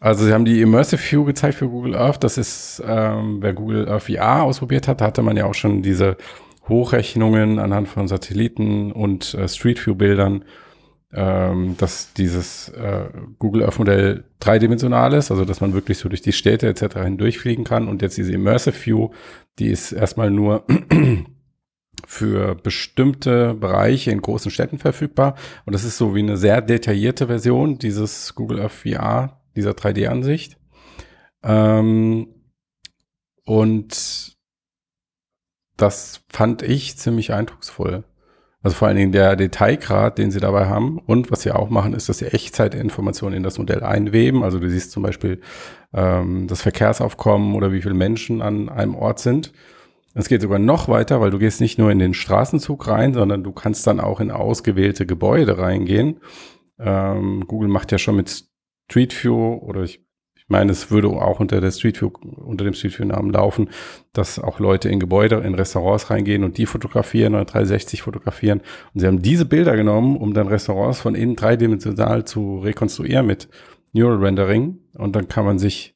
[0.00, 2.22] Also sie haben die Immersive View gezeigt für Google Earth.
[2.22, 5.82] Das ist, ähm, wer Google Earth VR ausprobiert hat, da hatte man ja auch schon
[5.82, 6.16] diese
[6.68, 10.44] Hochrechnungen anhand von Satelliten und äh, Street View Bildern,
[11.12, 13.06] ähm, dass dieses äh,
[13.38, 16.98] Google Earth Modell dreidimensional ist, also dass man wirklich so durch die Städte etc.
[17.02, 17.88] hindurchfliegen kann.
[17.88, 19.10] Und jetzt diese Immersive View,
[19.58, 20.64] die ist erstmal nur
[22.06, 25.34] für bestimmte Bereiche in großen Städten verfügbar.
[25.66, 30.56] Und das ist so wie eine sehr detaillierte Version dieses Google Earth VR dieser 3D-Ansicht.
[31.42, 32.28] Ähm,
[33.44, 34.36] und
[35.76, 38.04] das fand ich ziemlich eindrucksvoll.
[38.62, 40.98] Also vor allen Dingen der Detailgrad, den sie dabei haben.
[40.98, 44.42] Und was sie auch machen, ist, dass sie Echtzeitinformationen in das Modell einweben.
[44.42, 45.40] Also du siehst zum Beispiel
[45.94, 49.52] ähm, das Verkehrsaufkommen oder wie viele Menschen an einem Ort sind.
[50.14, 53.44] Es geht sogar noch weiter, weil du gehst nicht nur in den Straßenzug rein, sondern
[53.44, 56.18] du kannst dann auch in ausgewählte Gebäude reingehen.
[56.80, 58.47] Ähm, Google macht ja schon mit
[58.90, 60.00] Street View oder ich,
[60.34, 63.68] ich meine, es würde auch unter der Street View, unter dem Street View Namen laufen,
[64.14, 68.62] dass auch Leute in Gebäude, in Restaurants reingehen und die fotografieren oder 360 fotografieren.
[68.94, 73.48] Und sie haben diese Bilder genommen, um dann Restaurants von innen dreidimensional zu rekonstruieren mit
[73.92, 75.94] Neural Rendering und dann kann man sich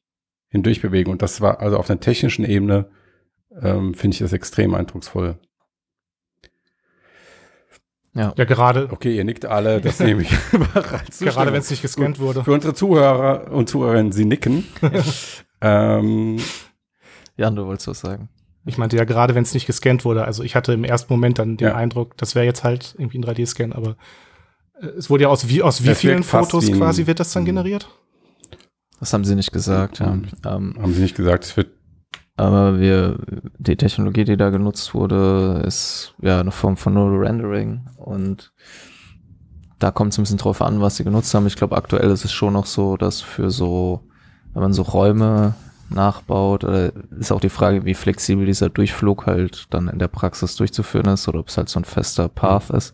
[0.49, 1.11] hindurch bewegen.
[1.11, 2.89] Und das war also auf einer technischen Ebene,
[3.59, 5.39] ähm, finde ich das extrem eindrucksvoll.
[8.15, 8.33] Ja.
[8.37, 8.89] ja, gerade.
[8.91, 10.29] Okay, ihr nickt alle, das nehme ich
[10.73, 11.19] bereits.
[11.19, 12.43] Gerade wenn es nicht gescannt wurde.
[12.43, 14.65] Für unsere Zuhörer und Zuhörerinnen, sie nicken.
[15.61, 16.37] ähm,
[17.35, 18.29] Jan, du wolltest was sagen.
[18.65, 20.25] Ich meinte ja gerade, wenn es nicht gescannt wurde.
[20.25, 21.75] Also ich hatte im ersten Moment dann den ja.
[21.75, 23.97] Eindruck, das wäre jetzt halt irgendwie ein 3D-Scan, aber
[24.79, 27.87] äh, es wurde ja aus wie, aus wie vielen Fotos quasi wird das dann generiert?
[28.99, 30.13] Das haben sie nicht gesagt, ja.
[30.13, 31.71] Ähm, haben sie nicht gesagt, es wird
[32.35, 33.19] aber wir,
[33.57, 38.51] die Technologie, die da genutzt wurde, ist ja eine Form von Neural Rendering und
[39.79, 41.45] da kommt es ein bisschen drauf an, was sie genutzt haben.
[41.45, 44.01] Ich glaube, aktuell ist es schon noch so, dass für so,
[44.53, 45.55] wenn man so Räume
[45.89, 50.55] nachbaut, äh, ist auch die Frage, wie flexibel dieser Durchflug halt dann in der Praxis
[50.55, 52.93] durchzuführen ist oder ob es halt so ein fester Path ist.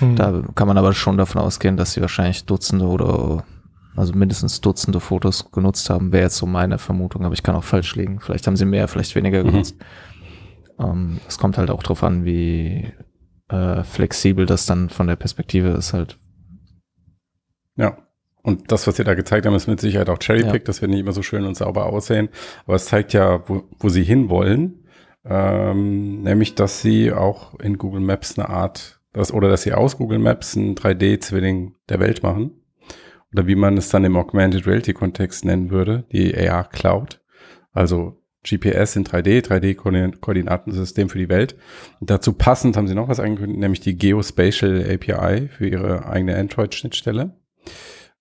[0.00, 0.16] Mhm.
[0.16, 3.44] Da kann man aber schon davon ausgehen, dass sie wahrscheinlich Dutzende oder
[3.98, 7.64] also mindestens Dutzende Fotos genutzt haben, wäre jetzt so meine Vermutung, aber ich kann auch
[7.64, 8.20] falsch liegen.
[8.20, 9.48] Vielleicht haben sie mehr, vielleicht weniger mhm.
[9.48, 9.76] genutzt.
[10.78, 10.84] Mhm.
[10.84, 12.92] Ähm, es kommt halt auch drauf an, wie
[13.48, 16.18] äh, flexibel das dann von der Perspektive ist halt.
[17.76, 17.98] Ja.
[18.42, 20.62] Und das, was sie da gezeigt haben, ist mit Sicherheit auch Cherrypick.
[20.62, 20.66] Ja.
[20.66, 22.28] Das wird nicht immer so schön und sauber aussehen.
[22.64, 24.86] Aber es zeigt ja, wo, wo sie hinwollen.
[25.24, 29.98] Ähm, nämlich, dass sie auch in Google Maps eine Art, das, oder dass sie aus
[29.98, 32.52] Google Maps einen 3D-Zwilling der Welt machen
[33.32, 37.20] oder wie man es dann im Augmented Reality Kontext nennen würde, die AR Cloud.
[37.72, 41.56] Also GPS in 3D, 3D-Koordinatensystem für die Welt.
[42.00, 46.36] Und dazu passend haben sie noch was angekündigt, nämlich die Geospatial API für ihre eigene
[46.36, 47.36] Android-Schnittstelle.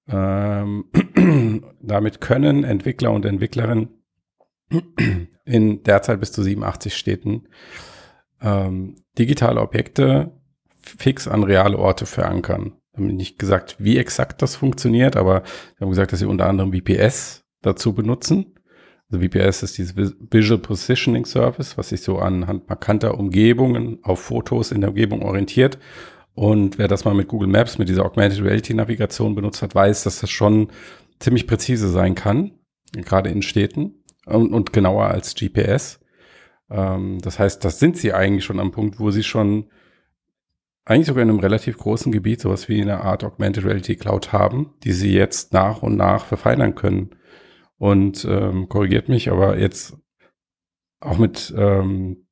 [0.10, 0.86] Ähm,
[1.82, 3.90] damit können Entwickler und Entwicklerinnen
[5.46, 7.48] in derzeit bis zu 87 Städten
[8.42, 10.32] ähm, digitale Objekte
[10.80, 15.44] fix an reale Orte verankern haben nicht gesagt, wie exakt das funktioniert, aber
[15.78, 18.54] wir haben gesagt, dass sie unter anderem VPS dazu benutzen.
[19.10, 24.72] Also VPS ist dieses Visual Positioning Service, was sich so anhand markanter Umgebungen auf Fotos
[24.72, 25.80] in der Umgebung orientiert.
[26.34, 30.04] Und wer das mal mit Google Maps, mit dieser Augmented Reality Navigation benutzt hat, weiß,
[30.04, 30.68] dass das schon
[31.20, 32.52] ziemlich präzise sein kann,
[32.94, 36.00] gerade in Städten und, und genauer als GPS.
[36.70, 39.68] Ähm, das heißt, das sind sie eigentlich schon am Punkt, wo sie schon
[40.88, 44.74] eigentlich sogar in einem relativ großen Gebiet sowas wie eine Art Augmented Reality Cloud haben,
[44.84, 47.10] die sie jetzt nach und nach verfeinern können.
[47.78, 49.98] Und ähm, korrigiert mich, aber jetzt
[51.02, 52.28] auch mit ähm,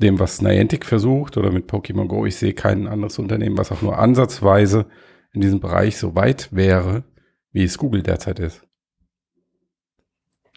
[0.00, 3.82] dem, was Niantic versucht oder mit Pokémon Go, ich sehe kein anderes Unternehmen, was auch
[3.82, 4.86] nur ansatzweise
[5.32, 7.02] in diesem Bereich so weit wäre,
[7.50, 8.64] wie es Google derzeit ist.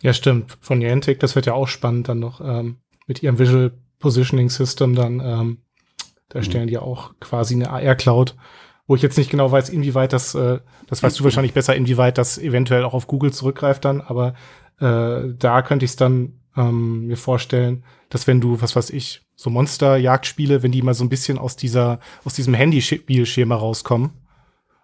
[0.01, 0.57] Ja, stimmt.
[0.61, 4.93] Von Niantic, das wird ja auch spannend dann noch ähm, mit ihrem Visual Positioning System
[4.93, 5.57] dann ähm,
[6.31, 6.43] da mhm.
[6.43, 8.35] stellen die auch quasi eine AR-Cloud,
[8.87, 12.17] wo ich jetzt nicht genau weiß, inwieweit das, äh, das weißt du wahrscheinlich besser, inwieweit
[12.17, 14.33] das eventuell auch auf Google zurückgreift dann, aber
[14.79, 19.21] äh, da könnte ich es dann ähm, mir vorstellen, dass wenn du, was weiß ich,
[19.35, 24.11] so Monster-Jagdspiele, wenn die mal so ein bisschen aus dieser, aus diesem Handyspielschema rauskommen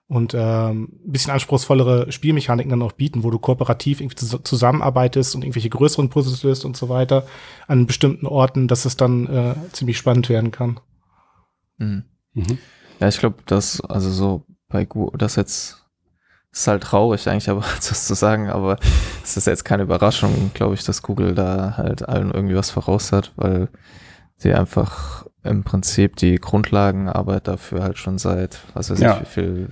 [0.07, 5.43] und ähm, ein bisschen anspruchsvollere Spielmechaniken dann auch bieten, wo du kooperativ irgendwie zusammenarbeitest und
[5.43, 7.27] irgendwelche größeren Puzzles löst und so weiter
[7.67, 10.79] an bestimmten Orten, dass es dann äh, ziemlich spannend werden kann.
[11.77, 12.03] Mhm.
[12.33, 12.57] Mhm.
[12.99, 15.83] Ja, ich glaube, dass also so bei Google, das jetzt
[16.51, 18.77] ist halt traurig eigentlich, aber das zu sagen, aber
[19.23, 23.11] es ist jetzt keine Überraschung, glaube ich, dass Google da halt allen irgendwie was voraus
[23.11, 23.69] hat, weil
[24.37, 29.15] sie einfach im Prinzip die Grundlagenarbeit dafür halt schon seit, was weiß ja.
[29.15, 29.69] ich, wie viel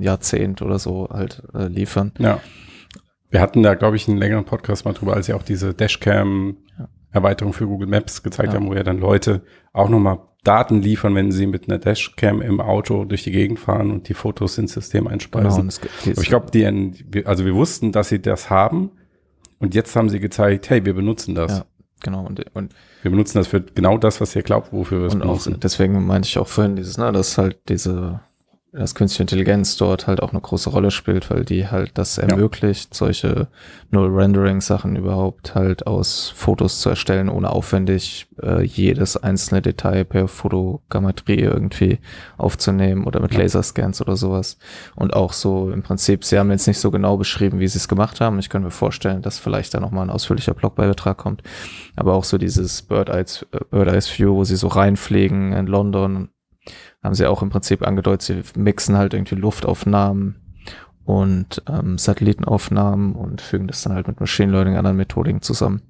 [0.00, 2.12] Jahrzehnt oder so halt äh, liefern.
[2.18, 2.40] Ja.
[3.30, 7.52] Wir hatten da, glaube ich, einen längeren Podcast mal drüber, als sie auch diese Dashcam-Erweiterung
[7.52, 8.58] für Google Maps gezeigt ja.
[8.58, 12.60] haben, wo ja dann Leute auch nochmal Daten liefern, wenn sie mit einer Dashcam im
[12.60, 15.68] Auto durch die Gegend fahren und die Fotos ins System einspeisen.
[15.68, 18.92] Genau, Aber ich glaube, die, also wir wussten, dass sie das haben
[19.58, 21.58] und jetzt haben sie gezeigt, hey, wir benutzen das.
[21.58, 21.64] Ja.
[22.02, 25.14] Genau, und, und wir benutzen das für genau das, was ihr glaubt, wofür wir es
[25.18, 25.54] benutzen.
[25.54, 28.20] Auch, deswegen meinte ich auch vorhin dieses, ne, dass halt diese
[28.74, 32.90] dass künstliche Intelligenz dort halt auch eine große Rolle spielt, weil die halt das ermöglicht,
[32.90, 32.96] ja.
[32.96, 33.46] solche
[33.90, 41.38] Null-Rendering-Sachen überhaupt halt aus Fotos zu erstellen, ohne aufwendig äh, jedes einzelne Detail per Fotogrammetrie
[41.38, 42.00] irgendwie
[42.36, 43.34] aufzunehmen oder mit.
[43.34, 44.58] Laserscans oder sowas.
[44.96, 47.86] Und auch so im Prinzip, sie haben jetzt nicht so genau beschrieben, wie sie es
[47.86, 48.40] gemacht haben.
[48.40, 51.42] Ich kann mir vorstellen, dass vielleicht da nochmal ein ausführlicher Blogbeitrag kommt.
[51.94, 56.30] Aber auch so dieses Bird-Eyes Bird View, wo sie so reinfliegen in London
[57.04, 60.36] haben sie auch im Prinzip angedeutet, sie mixen halt irgendwie Luftaufnahmen
[61.04, 65.82] und ähm, Satellitenaufnahmen und fügen das dann halt mit Machine Learning anderen Methodiken zusammen.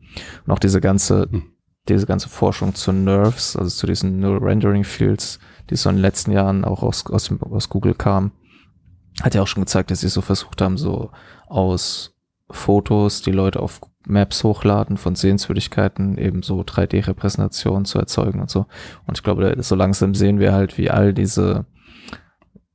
[0.44, 1.44] Und auch diese ganze, hm.
[1.88, 5.38] diese ganze Forschung zu Nerves, also zu diesen Neural Rendering Fields,
[5.70, 8.32] die so in den letzten Jahren auch aus, aus, aus Google kam,
[9.22, 11.10] hat ja auch schon gezeigt, dass sie so versucht haben, so
[11.46, 12.16] aus
[12.50, 18.66] Fotos, die Leute auf Maps hochladen von Sehenswürdigkeiten, eben so 3D-Repräsentationen zu erzeugen und so.
[19.06, 21.66] Und ich glaube, so langsam sehen wir halt, wie all diese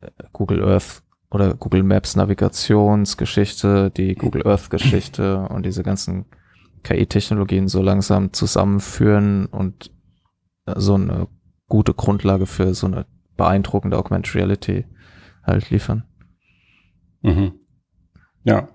[0.01, 6.25] äh, Google Earth oder Google Maps Navigationsgeschichte, die Google Earth Geschichte und diese ganzen
[6.83, 9.91] KI-Technologien so langsam zusammenführen und
[10.65, 11.27] äh, so eine
[11.67, 13.05] gute Grundlage für so eine
[13.37, 14.85] beeindruckende Augmented Reality
[15.43, 16.03] halt liefern.
[17.21, 17.53] Mhm.
[18.43, 18.69] Ja,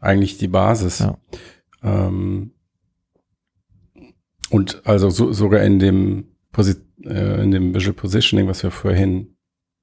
[0.00, 1.00] eigentlich die Basis.
[1.00, 1.18] Ja.
[1.82, 2.52] Ähm,
[4.50, 9.36] und also so, sogar in dem, Posi äh, in dem Visual Positioning, was wir vorhin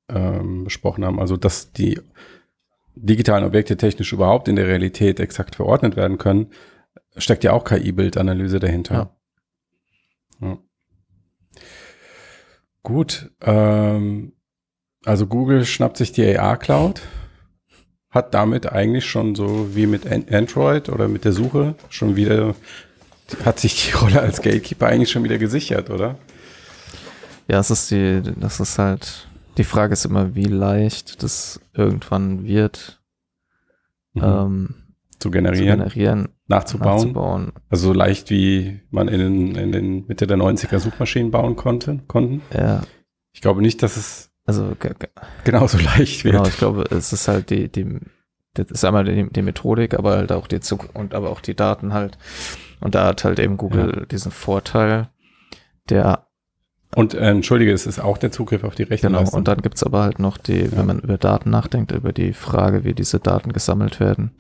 [0.10, 2.00] ähm, besprochen haben, also dass die
[2.96, 6.48] digitalen Objekte technisch überhaupt in der Realität exakt verordnet werden können,
[7.16, 9.12] steckt ja auch KI-Bildanalyse dahinter.
[10.42, 10.48] Ja.
[10.48, 10.58] Ja.
[12.84, 14.34] Gut, ähm,
[15.06, 17.02] also Google schnappt sich die AR-Cloud
[18.10, 22.56] hat damit eigentlich schon so wie mit Android oder mit der Suche schon wieder,
[23.44, 26.18] hat sich die Rolle als Gatekeeper eigentlich schon wieder gesichert, oder?
[27.48, 32.44] Ja, es ist die, das ist halt, die Frage ist immer, wie leicht das irgendwann
[32.46, 33.02] wird,
[34.14, 34.24] mhm.
[34.24, 34.76] ähm,
[35.20, 36.96] zu generieren, zu generieren nachzubauen.
[36.96, 37.52] nachzubauen.
[37.70, 42.00] Also so leicht wie man in den, in den Mitte der 90er Suchmaschinen bauen konnte,
[42.08, 42.42] konnten.
[42.54, 42.82] Ja.
[43.34, 44.76] Ich glaube nicht, dass es also
[45.44, 46.36] genauso leicht wird.
[46.36, 48.00] Genau, ich glaube, es ist halt die, die,
[48.54, 51.56] das ist einmal die, die Methodik, aber halt auch die Zug und aber auch die
[51.56, 52.18] Daten halt.
[52.80, 54.06] Und da hat halt eben Google ja.
[54.06, 55.10] diesen Vorteil,
[55.90, 56.24] der
[56.96, 59.08] und äh, entschuldige, es ist auch der Zugriff auf die Rechte.
[59.08, 60.72] Genau, und dann gibt's aber halt noch die, ja.
[60.72, 64.32] wenn man über Daten nachdenkt, über die Frage, wie diese Daten gesammelt werden.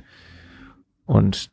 [1.06, 1.52] Und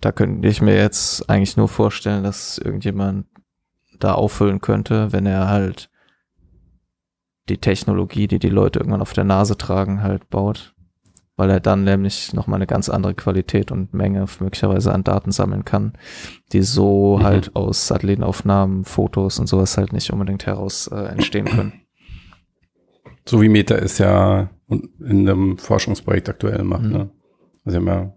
[0.00, 3.26] da könnte ich mir jetzt eigentlich nur vorstellen, dass irgendjemand
[4.00, 5.90] da auffüllen könnte, wenn er halt
[7.48, 10.74] die Technologie, die die Leute irgendwann auf der Nase tragen, halt baut.
[11.36, 15.64] Weil er dann nämlich nochmal eine ganz andere Qualität und Menge möglicherweise an Daten sammeln
[15.64, 15.94] kann,
[16.52, 17.22] die so mhm.
[17.22, 21.72] halt aus Satellitenaufnahmen, Fotos und sowas halt nicht unbedingt heraus äh, entstehen können.
[23.24, 26.82] So wie Meta es ja in einem Forschungsprojekt aktuell macht.
[26.82, 26.92] Mhm.
[26.92, 27.10] Ne?
[27.64, 28.14] Also haben ja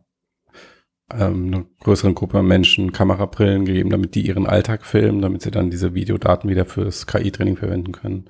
[1.14, 5.70] ähm, eine größere Gruppe Menschen Kamerabrillen gegeben, damit die ihren Alltag filmen, damit sie dann
[5.70, 8.30] diese Videodaten wieder fürs KI-Training verwenden können.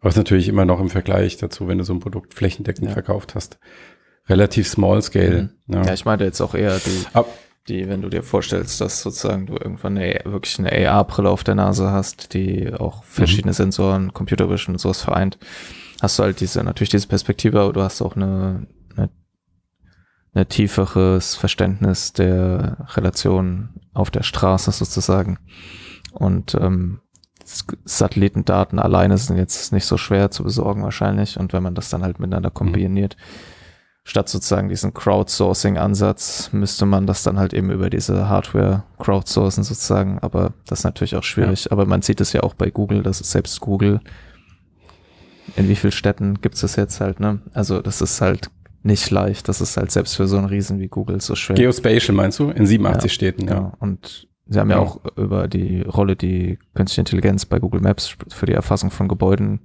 [0.00, 2.88] Aber es ist natürlich immer noch im Vergleich dazu, wenn du so ein Produkt flächendeckend
[2.88, 2.92] ja.
[2.92, 3.58] verkauft hast,
[4.28, 5.50] relativ small scale.
[5.66, 5.74] Mhm.
[5.74, 5.84] Ja.
[5.84, 5.94] ja.
[5.94, 7.26] ich meinte jetzt auch eher die, Ab
[7.68, 11.54] die, wenn du dir vorstellst, dass sozusagen du irgendwann eine, wirklich eine AR-Brille auf der
[11.54, 13.56] Nase hast, die auch verschiedene mhm.
[13.56, 15.38] Sensoren, Computer Vision und sowas vereint,
[16.00, 19.10] hast du halt diese, natürlich diese Perspektive, aber du hast auch eine, eine,
[20.34, 25.38] eine tieferes Verständnis der Relation auf der Straße sozusagen.
[26.12, 27.00] Und ähm,
[27.84, 31.38] Satellitendaten alleine sind jetzt nicht so schwer zu besorgen wahrscheinlich.
[31.38, 32.54] Und wenn man das dann halt miteinander mhm.
[32.54, 34.00] kombiniert, mhm.
[34.04, 40.18] statt sozusagen diesen Crowdsourcing-Ansatz, müsste man das dann halt eben über diese Hardware crowdsourcen sozusagen.
[40.20, 41.66] Aber das ist natürlich auch schwierig.
[41.66, 41.72] Ja.
[41.72, 44.00] Aber man sieht es ja auch bei Google, dass selbst Google
[45.54, 47.40] in wie vielen Städten gibt es das jetzt halt, ne?
[47.54, 48.50] Also das ist halt
[48.82, 49.48] nicht leicht.
[49.48, 51.56] Das ist halt selbst für so einen Riesen wie Google so schwer.
[51.56, 52.50] Geospatial meinst du?
[52.50, 53.54] In 87 ja, Städten, ja.
[53.54, 53.72] ja.
[53.78, 54.76] Und sie haben ja.
[54.76, 59.08] ja auch über die Rolle, die künstliche Intelligenz bei Google Maps für die Erfassung von
[59.08, 59.60] Gebäuden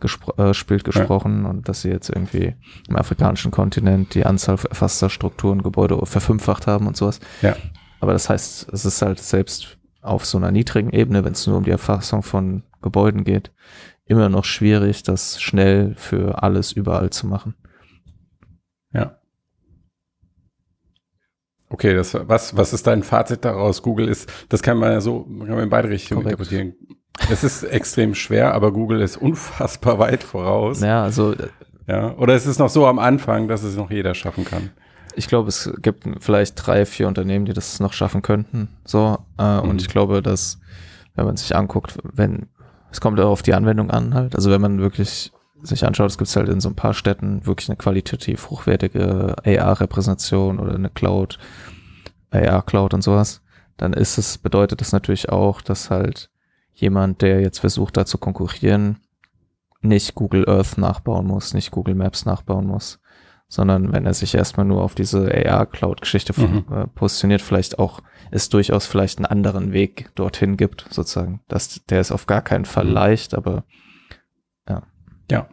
[0.00, 2.54] gespro äh, spielt, gesprochen und dass sie jetzt irgendwie
[2.88, 7.20] im afrikanischen Kontinent die Anzahl erfasster Strukturen, Gebäude verfünffacht haben und sowas.
[7.42, 7.54] Ja.
[8.00, 11.58] Aber das heißt, es ist halt selbst auf so einer niedrigen Ebene, wenn es nur
[11.58, 13.52] um die Erfassung von Gebäuden geht,
[14.06, 17.54] immer noch schwierig, das schnell für alles überall zu machen.
[18.92, 19.19] Ja.
[21.70, 23.82] Okay, das, was, was ist dein Fazit daraus?
[23.82, 26.40] Google ist, das kann man ja so, kann man in beide Richtungen Korrekt.
[26.40, 26.74] interpretieren.
[27.30, 30.80] Es ist extrem schwer, aber Google ist unfassbar weit voraus.
[30.80, 31.32] Ja, also.
[31.32, 31.48] Äh,
[31.86, 34.70] ja, oder ist es noch so am Anfang, dass es noch jeder schaffen kann?
[35.14, 38.68] Ich glaube, es gibt vielleicht drei, vier Unternehmen, die das noch schaffen könnten.
[38.84, 39.70] So, äh, mhm.
[39.70, 40.60] und ich glaube, dass,
[41.14, 42.48] wenn man sich anguckt, wenn,
[42.90, 44.34] es kommt auch auf die Anwendung an halt.
[44.34, 47.68] Also wenn man wirklich sich anschaut, es gibt halt in so ein paar Städten wirklich
[47.68, 51.38] eine qualitativ hochwertige AR-Repräsentation oder eine Cloud,
[52.30, 53.42] AR-Cloud und sowas,
[53.76, 56.30] dann ist es, bedeutet das natürlich auch, dass halt
[56.74, 58.98] jemand, der jetzt versucht, da zu konkurrieren,
[59.82, 63.00] nicht Google Earth nachbauen muss, nicht Google Maps nachbauen muss,
[63.48, 66.64] sondern wenn er sich erstmal nur auf diese AR-Cloud-Geschichte mhm.
[66.70, 71.40] äh, positioniert, vielleicht auch es durchaus vielleicht einen anderen Weg dorthin gibt, sozusagen.
[71.48, 72.92] Das, der ist auf gar keinen Fall mhm.
[72.92, 73.64] leicht, aber
[75.30, 75.48] ja.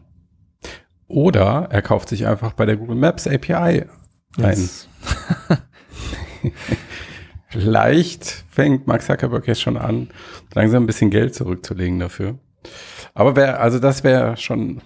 [1.07, 3.85] Oder er kauft sich einfach bei der Google Maps API
[4.37, 4.69] ein.
[7.49, 10.09] Vielleicht fängt Mark Zuckerberg jetzt schon an,
[10.53, 12.37] langsam ein bisschen Geld zurückzulegen dafür.
[13.13, 14.81] Aber wer, also das wäre schon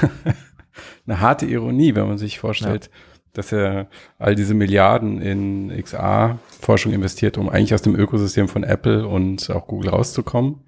[1.06, 2.90] eine harte Ironie, wenn man sich vorstellt, ja.
[3.32, 9.06] dass er all diese Milliarden in XA-Forschung investiert, um eigentlich aus dem Ökosystem von Apple
[9.06, 10.60] und auch Google rauszukommen.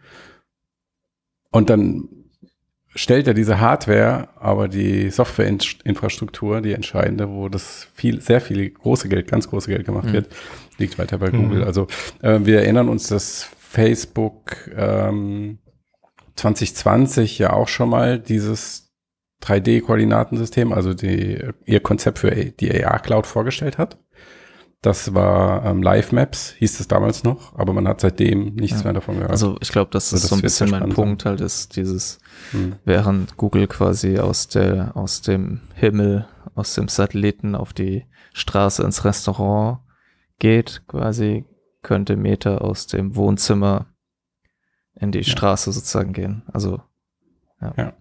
[1.52, 2.08] Und dann
[2.96, 9.08] stellt er diese Hardware, aber die Softwareinfrastruktur, die entscheidende, wo das viel, sehr viel große
[9.08, 10.14] Geld, ganz große Geld gemacht mhm.
[10.14, 10.28] wird,
[10.78, 11.42] liegt weiter bei mhm.
[11.42, 11.64] Google.
[11.64, 11.86] Also
[12.22, 15.58] äh, wir erinnern uns, dass Facebook ähm,
[16.36, 18.90] 2020 ja auch schon mal dieses
[19.44, 23.98] 3D-Koordinatensystem, also die, ihr Konzept für die AR-Cloud vorgestellt hat.
[24.82, 28.84] Das war ähm, Live Maps, hieß es damals noch, aber man hat seitdem nichts ja.
[28.84, 29.30] mehr davon gehört.
[29.30, 32.18] Also ich glaube, das ist also, so ein bisschen mein Punkt halt, ist dieses,
[32.52, 32.76] hm.
[32.84, 39.04] während Google quasi aus der, aus dem Himmel, aus dem Satelliten auf die Straße ins
[39.04, 39.80] Restaurant
[40.38, 41.46] geht, quasi
[41.82, 43.86] könnte Meta aus dem Wohnzimmer
[44.94, 45.24] in die ja.
[45.24, 46.42] Straße sozusagen gehen.
[46.52, 46.82] Also
[47.60, 47.74] ja.
[47.76, 47.92] ja.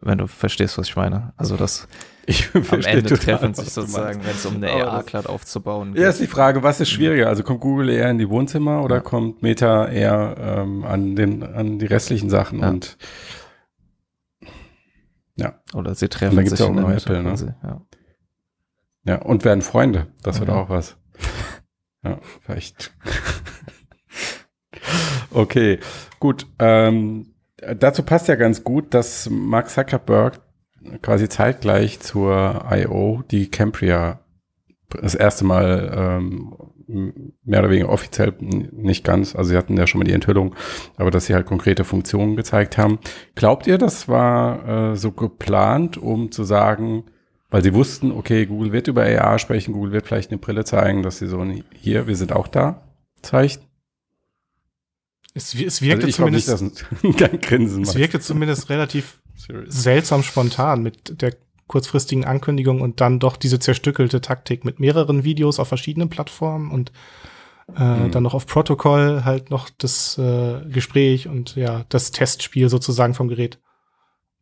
[0.00, 1.32] Wenn du verstehst, was ich meine.
[1.36, 1.86] Also das
[2.26, 6.02] ich am Ende treffen sich sozusagen, wenn es um eine AR-Cloud aufzubauen geht.
[6.02, 7.28] Ja, ist die Frage, was ist schwieriger?
[7.28, 9.00] Also kommt Google eher in die Wohnzimmer oder ja.
[9.00, 12.60] kommt Meta eher ähm, an, den, an die restlichen Sachen?
[12.60, 12.68] Ja.
[12.70, 12.96] Und
[15.36, 15.60] ja.
[15.74, 17.56] Oder sie treffen und sich auch in der Apple, ne?
[17.62, 17.80] ja.
[19.04, 20.08] ja, und werden Freunde.
[20.22, 20.96] Das wird auch was.
[22.04, 22.92] Ja, vielleicht.
[25.30, 25.78] okay,
[26.18, 26.48] gut.
[26.58, 27.36] Ähm,
[27.76, 30.40] dazu passt ja ganz gut, dass Mark Zuckerberg
[31.02, 33.22] quasi zeitgleich zur I.O.
[33.30, 34.20] die Cambria
[35.00, 36.54] das erste Mal ähm,
[37.44, 40.54] mehr oder weniger offiziell, nicht ganz, also sie hatten ja schon mal die Enthüllung,
[40.96, 42.98] aber dass sie halt konkrete Funktionen gezeigt haben.
[43.34, 47.04] Glaubt ihr, das war äh, so geplant, um zu sagen,
[47.50, 51.02] weil sie wussten, okay, Google wird über AR sprechen, Google wird vielleicht eine Brille zeigen,
[51.02, 52.82] dass sie so, hier, wir sind auch da,
[53.22, 53.60] zeigt?
[55.34, 56.84] Es, es wirkte also zumindest, nicht,
[57.82, 59.21] es wirkte zumindest relativ
[59.66, 61.34] seltsam spontan mit der
[61.66, 66.92] kurzfristigen Ankündigung und dann doch diese zerstückelte Taktik mit mehreren Videos auf verschiedenen Plattformen und
[67.76, 68.10] äh, mhm.
[68.10, 73.28] dann noch auf Protokoll halt noch das äh, Gespräch und ja, das Testspiel sozusagen vom
[73.28, 73.58] Gerät.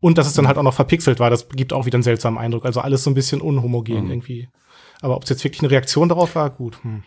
[0.01, 0.49] Und dass es dann mhm.
[0.49, 2.65] halt auch noch verpixelt war, das gibt auch wieder einen seltsamen Eindruck.
[2.65, 4.11] Also alles so ein bisschen unhomogen mhm.
[4.11, 4.49] irgendwie.
[5.03, 6.83] Aber ob es jetzt wirklich eine Reaktion darauf war, gut.
[6.83, 7.05] Hm.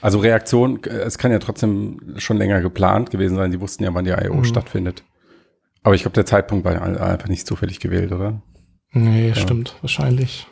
[0.00, 3.50] Also Reaktion, es kann ja trotzdem schon länger geplant gewesen sein.
[3.50, 4.34] Die wussten ja, wann die I.O.
[4.34, 4.44] Mhm.
[4.44, 5.04] stattfindet.
[5.86, 8.42] Aber ich glaube, der Zeitpunkt war einfach nicht zufällig gewählt, oder?
[8.90, 9.34] Nee, ja.
[9.36, 10.48] stimmt, wahrscheinlich.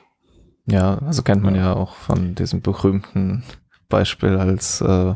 [0.65, 1.63] Ja, also kennt man ja.
[1.63, 3.43] ja auch von diesem berühmten
[3.89, 5.15] Beispiel, als äh,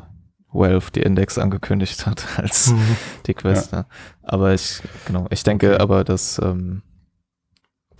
[0.52, 2.96] Wealth die Index angekündigt hat, als mhm.
[3.28, 3.70] die Quest.
[3.70, 3.86] Ja.
[4.24, 5.80] Aber ich, genau, ich denke okay.
[5.80, 6.82] aber, dass ähm,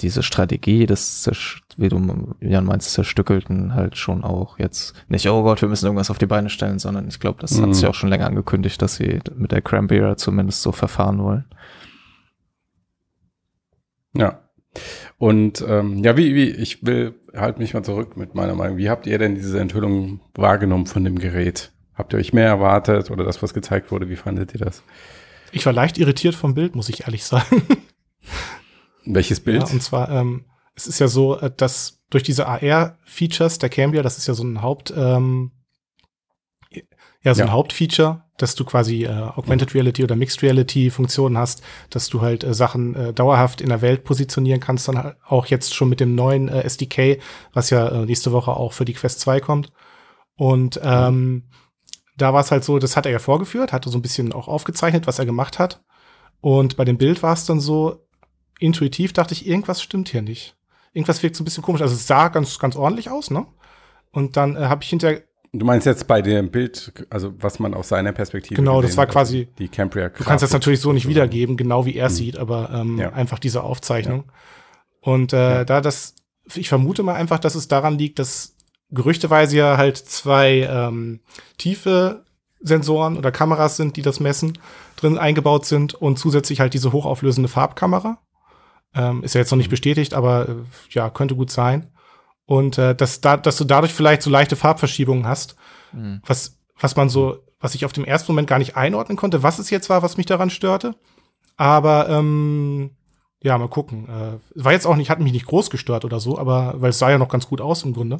[0.00, 1.30] diese Strategie des,
[1.76, 6.10] wie du Jan meinst, zerstückelten halt schon auch jetzt nicht, oh Gott, wir müssen irgendwas
[6.10, 7.66] auf die Beine stellen, sondern ich glaube, das mhm.
[7.66, 11.44] hat sich auch schon länger angekündigt, dass sie mit der Cranberry zumindest so verfahren wollen.
[14.18, 14.42] Ja.
[15.16, 18.76] Und ähm, ja, wie, wie, ich will halt mich mal zurück mit meiner Meinung.
[18.76, 21.72] Wie habt ihr denn diese Enthüllung wahrgenommen von dem Gerät?
[21.94, 24.08] Habt ihr euch mehr erwartet oder das, was gezeigt wurde?
[24.08, 24.82] Wie fandet ihr das?
[25.50, 27.62] Ich war leicht irritiert vom Bild, muss ich ehrlich sagen.
[29.04, 29.62] Welches Bild?
[29.62, 30.44] Ja, und zwar, ähm,
[30.74, 34.44] es ist ja so, äh, dass durch diese AR-Features der Cambia, das ist ja so
[34.44, 35.50] ein Haupt, ähm,
[37.24, 41.62] ja, so ein Hauptfeature, dass du quasi äh, Augmented Reality oder Mixed Reality Funktionen hast,
[41.90, 45.46] dass du halt äh, Sachen äh, dauerhaft in der Welt positionieren kannst, dann halt auch
[45.46, 47.20] jetzt schon mit dem neuen äh, SDK,
[47.52, 49.72] was ja äh, nächste Woche auch für die Quest 2 kommt.
[50.36, 51.48] Und ähm,
[52.16, 54.46] da war es halt so, das hat er ja vorgeführt, hatte so ein bisschen auch
[54.46, 55.82] aufgezeichnet, was er gemacht hat.
[56.40, 58.06] Und bei dem Bild war es dann so,
[58.60, 60.56] intuitiv dachte ich, irgendwas stimmt hier nicht.
[60.92, 61.82] Irgendwas wirkt so ein bisschen komisch.
[61.82, 63.46] Also es sah ganz, ganz ordentlich aus, ne?
[64.10, 65.22] Und dann äh, habe ich hinterher
[65.52, 69.06] Du meinst jetzt bei dem Bild, also was man aus seiner Perspektive Genau, das war
[69.06, 70.10] hat, quasi die Cambria.
[70.10, 72.14] Du kannst das natürlich so nicht wiedergeben, genau wie er mhm.
[72.14, 73.12] sieht, aber ähm, ja.
[73.12, 74.24] einfach diese Aufzeichnung.
[74.26, 75.12] Ja.
[75.12, 75.64] Und äh, ja.
[75.64, 76.14] da das,
[76.54, 78.56] ich vermute mal einfach, dass es daran liegt, dass
[78.90, 81.20] gerüchteweise ja halt zwei ähm,
[81.56, 82.24] tiefe
[82.60, 84.58] Sensoren oder Kameras sind, die das messen,
[84.96, 88.18] drin eingebaut sind und zusätzlich halt diese hochauflösende Farbkamera.
[88.94, 89.72] Ähm, ist ja jetzt noch nicht mhm.
[89.72, 90.54] bestätigt, aber äh,
[90.90, 91.90] ja, könnte gut sein.
[92.48, 95.54] Und äh, dass, da, dass du dadurch vielleicht so leichte Farbverschiebungen hast,
[95.92, 96.22] mhm.
[96.24, 99.58] was, was man so, was ich auf dem ersten Moment gar nicht einordnen konnte, was
[99.58, 100.94] es jetzt war, was mich daran störte.
[101.58, 102.96] Aber ähm,
[103.42, 104.08] ja, mal gucken.
[104.08, 106.98] Äh, war jetzt auch nicht, hat mich nicht groß gestört oder so, aber weil es
[106.98, 108.16] sah ja noch ganz gut aus im Grunde.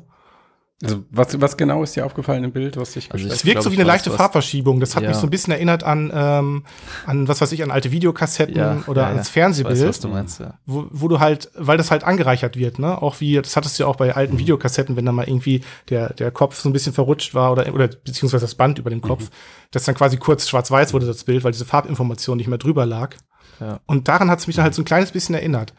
[0.81, 3.73] Also was, was genau ist dir aufgefallen im Bild, was dich also Es wirkt so
[3.73, 4.79] wie eine leichte Farbverschiebung.
[4.79, 5.09] Das hat ja.
[5.09, 6.65] mich so ein bisschen erinnert an, ähm,
[7.05, 9.77] an was weiß ich, an alte Videokassetten ja, oder ja, ans Fernsehbild.
[9.77, 10.55] Weiß, was du meinst, ja.
[10.67, 13.03] Wo, wo du halt, weil das halt angereichert wird, ne?
[13.03, 14.39] Auch wie, das hattest du ja auch bei alten mhm.
[14.39, 17.89] Videokassetten, wenn da mal irgendwie der, der Kopf so ein bisschen verrutscht war oder, oder
[17.89, 19.35] beziehungsweise das Band über dem Kopf, mhm.
[19.73, 23.17] dass dann quasi kurz schwarz-weiß wurde das Bild, weil diese Farbinformation nicht mehr drüber lag.
[23.59, 23.81] Ja.
[23.87, 25.75] Und daran hat es mich dann halt so ein kleines bisschen erinnert.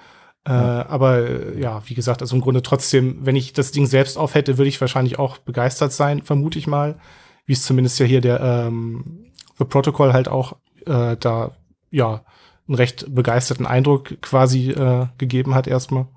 [0.45, 4.17] Äh, aber äh, ja, wie gesagt, also im Grunde trotzdem, wenn ich das Ding selbst
[4.17, 6.97] auf hätte, würde ich wahrscheinlich auch begeistert sein, vermute ich mal.
[7.45, 9.25] Wie es zumindest ja hier der ähm,
[9.57, 11.51] The Protocol halt auch äh, da
[11.91, 12.23] ja
[12.67, 16.07] einen recht begeisterten Eindruck quasi äh, gegeben hat erstmal.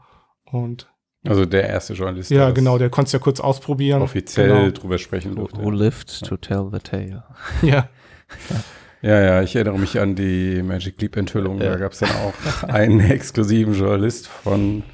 [0.44, 0.88] Und
[1.26, 2.30] also der erste Journalist.
[2.30, 4.02] Ja, genau, der konnte es ja kurz ausprobieren.
[4.02, 4.70] Offiziell genau.
[4.70, 5.62] drüber sprechen durfte.
[5.62, 7.24] Who lived to tell the tale.
[7.62, 7.88] ja.
[9.02, 11.60] Ja, ja, ich erinnere mich an die Magic Leap Enthüllung.
[11.60, 11.70] Ja.
[11.70, 14.84] Da gab es dann auch einen exklusiven Journalist von,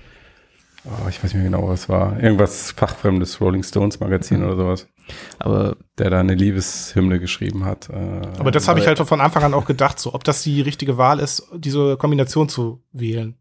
[0.84, 2.18] oh, ich weiß nicht mehr genau, was war.
[2.18, 4.46] Irgendwas fachfremdes Rolling Stones Magazin mhm.
[4.46, 4.88] oder sowas.
[5.38, 7.88] Aber der da eine Liebeshymne geschrieben hat.
[7.90, 10.60] Äh, aber das habe ich halt von Anfang an auch gedacht, so ob das die
[10.60, 13.38] richtige Wahl ist, diese Kombination zu wählen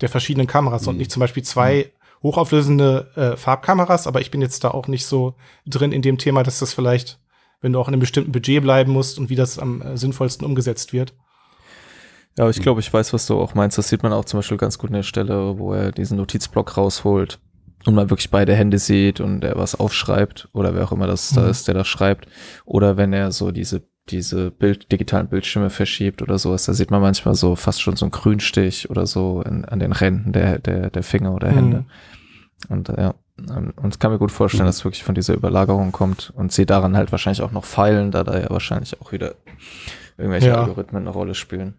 [0.00, 0.88] der verschiedenen Kameras mhm.
[0.88, 2.22] und nicht zum Beispiel zwei mhm.
[2.24, 4.06] hochauflösende äh, Farbkameras.
[4.06, 5.34] Aber ich bin jetzt da auch nicht so
[5.66, 7.20] drin in dem Thema, dass das vielleicht
[7.64, 10.46] wenn du auch in einem bestimmten Budget bleiben musst und wie das am äh, sinnvollsten
[10.46, 11.14] umgesetzt wird.
[12.36, 13.78] Ja, ich glaube, ich weiß, was du auch meinst.
[13.78, 16.76] Das sieht man auch zum Beispiel ganz gut in der Stelle, wo er diesen Notizblock
[16.76, 17.40] rausholt
[17.86, 21.32] und man wirklich beide Hände sieht und er was aufschreibt oder wer auch immer das
[21.32, 21.36] mhm.
[21.36, 22.26] da ist, der das schreibt.
[22.66, 27.00] Oder wenn er so diese, diese Bild, digitalen Bildschirme verschiebt oder sowas, da sieht man
[27.00, 30.90] manchmal so fast schon so einen Grünstich oder so in, an den Rändern der, der,
[30.90, 31.86] der Finger oder Hände.
[32.68, 32.76] Mhm.
[32.76, 34.68] Und ja, ähm, und kann mir gut vorstellen, mhm.
[34.68, 38.10] dass es wirklich von dieser Überlagerung kommt und sie daran halt wahrscheinlich auch noch feilen,
[38.10, 39.34] da da ja wahrscheinlich auch wieder
[40.16, 40.62] irgendwelche ja.
[40.62, 41.74] Algorithmen eine Rolle spielen.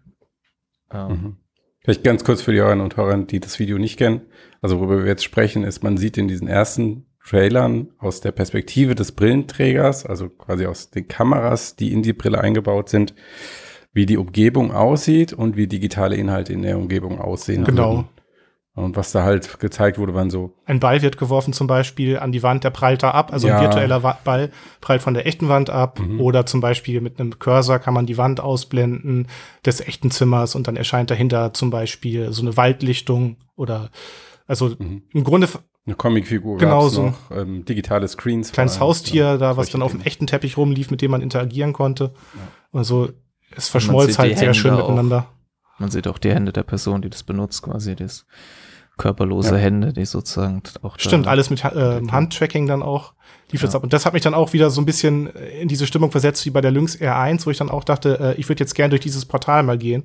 [0.92, 1.08] Ähm.
[1.08, 1.36] Mhm.
[1.80, 4.22] Vielleicht ganz kurz für die Hörerinnen und Hörer, die das Video nicht kennen.
[4.60, 8.96] Also worüber wir jetzt sprechen, ist, man sieht in diesen ersten Trailern aus der Perspektive
[8.96, 13.14] des Brillenträgers, also quasi aus den Kameras, die in die Brille eingebaut sind,
[13.92, 17.64] wie die Umgebung aussieht und wie digitale Inhalte in der Umgebung aussehen.
[17.64, 17.94] Genau.
[17.94, 18.08] Würden.
[18.76, 20.52] Und was da halt gezeigt wurde, waren so.
[20.66, 23.32] Ein Ball wird geworfen zum Beispiel an die Wand, der prallt da ab.
[23.32, 23.56] Also ja.
[23.56, 24.50] ein virtueller Ball
[24.82, 25.98] prallt von der echten Wand ab.
[25.98, 26.20] Mhm.
[26.20, 29.28] Oder zum Beispiel mit einem Cursor kann man die Wand ausblenden
[29.64, 33.90] des echten Zimmers und dann erscheint dahinter zum Beispiel so eine Waldlichtung oder
[34.46, 35.04] also mhm.
[35.10, 35.48] im Grunde
[35.86, 38.52] eine Comicfigur, genau so noch, ähm, digitale Screens.
[38.52, 41.72] Kleines Haustier ja, da, was dann auf dem echten Teppich rumlief, mit dem man interagieren
[41.72, 42.12] konnte.
[42.34, 42.78] Ja.
[42.78, 43.10] Also
[43.54, 45.28] es verschmolz halt sehr schön miteinander.
[45.78, 48.26] Man sieht auch die Hände der Person, die das benutzt, quasi das
[48.98, 49.56] körperlose ja.
[49.56, 50.98] Hände, die sozusagen auch.
[50.98, 53.12] Stimmt, alles mit äh, Handtracking dann auch
[53.50, 53.68] lief ja.
[53.68, 53.82] ab.
[53.82, 56.50] Und das hat mich dann auch wieder so ein bisschen in diese Stimmung versetzt wie
[56.50, 59.02] bei der Lynx R1, wo ich dann auch dachte, äh, ich würde jetzt gern durch
[59.02, 60.04] dieses Portal mal gehen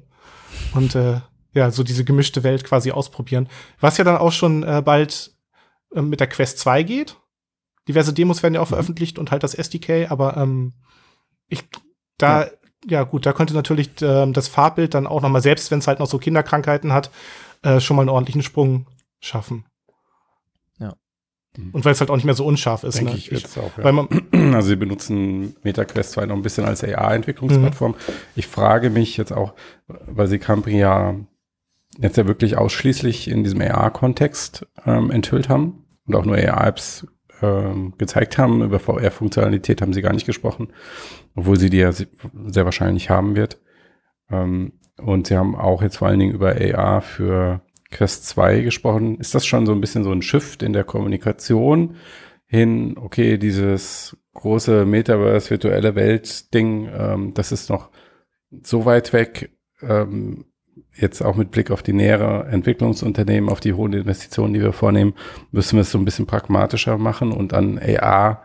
[0.74, 1.22] und äh,
[1.54, 3.48] ja, so diese gemischte Welt quasi ausprobieren.
[3.80, 5.32] Was ja dann auch schon äh, bald
[5.94, 7.18] äh, mit der Quest 2 geht.
[7.88, 8.76] Diverse Demos werden ja auch mhm.
[8.76, 10.74] veröffentlicht und halt das SDK, aber ähm,
[11.48, 11.64] ich
[12.18, 12.50] da ja
[12.88, 15.88] ja gut, da könnte natürlich äh, das Farbbild dann auch noch mal, selbst wenn es
[15.88, 17.12] halt noch so Kinderkrankheiten hat,
[17.64, 18.88] äh, schon mal einen ordentlichen Sprung
[19.20, 19.66] schaffen.
[20.80, 20.96] Ja.
[21.74, 22.98] Und weil es halt auch nicht mehr so unscharf ist.
[22.98, 23.18] Denke ne?
[23.18, 23.84] ich jetzt auch, ja.
[23.84, 24.08] weil man
[24.54, 27.92] Also sie benutzen MetaQuest 2 noch ein bisschen als AR-Entwicklungsplattform.
[27.92, 28.14] Mhm.
[28.36, 29.54] Ich frage mich jetzt auch,
[29.88, 31.16] weil sie Campri ja
[32.00, 37.08] jetzt ja wirklich ausschließlich in diesem AR-Kontext ähm, enthüllt haben und auch nur AR-Apps
[37.42, 38.64] ähm, gezeigt haben.
[38.64, 40.70] Über VR-Funktionalität haben sie gar nicht gesprochen,
[41.36, 43.60] obwohl sie die ja sehr wahrscheinlich haben wird.
[44.30, 44.74] Ähm,
[45.06, 49.18] und sie haben auch jetzt vor allen Dingen über AR für Quest 2 gesprochen.
[49.18, 51.96] Ist das schon so ein bisschen so ein Shift in der Kommunikation
[52.46, 57.90] hin, okay, dieses große Metaverse, virtuelle Welt-Ding, ähm, das ist noch
[58.62, 60.46] so weit weg, ähm,
[60.94, 65.14] jetzt auch mit Blick auf die nähere Entwicklungsunternehmen, auf die hohen Investitionen, die wir vornehmen,
[65.52, 68.44] müssen wir es so ein bisschen pragmatischer machen und an AR,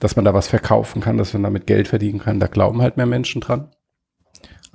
[0.00, 2.96] dass man da was verkaufen kann, dass man damit Geld verdienen kann, da glauben halt
[2.96, 3.70] mehr Menschen dran.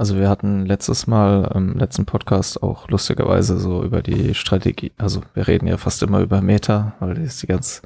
[0.01, 5.21] Also wir hatten letztes Mal im letzten Podcast auch lustigerweise so über die Strategie, also
[5.35, 7.83] wir reden ja fast immer über Meta, weil das ist die ganz,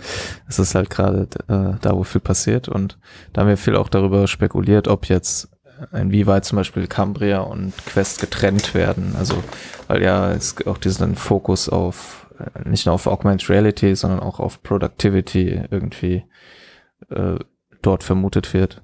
[0.47, 2.97] es ist halt gerade äh, da, wo viel passiert und
[3.33, 5.49] da haben wir viel auch darüber spekuliert, ob jetzt
[5.91, 9.17] inwieweit zum Beispiel Cambria und Quest getrennt werden.
[9.19, 9.43] Also
[9.89, 14.39] weil ja es auch diesen Fokus auf äh, nicht nur auf Augmented Reality, sondern auch
[14.39, 16.23] auf Productivity irgendwie
[17.09, 17.39] äh,
[17.81, 18.81] dort vermutet wird.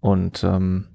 [0.00, 0.88] Und ähm,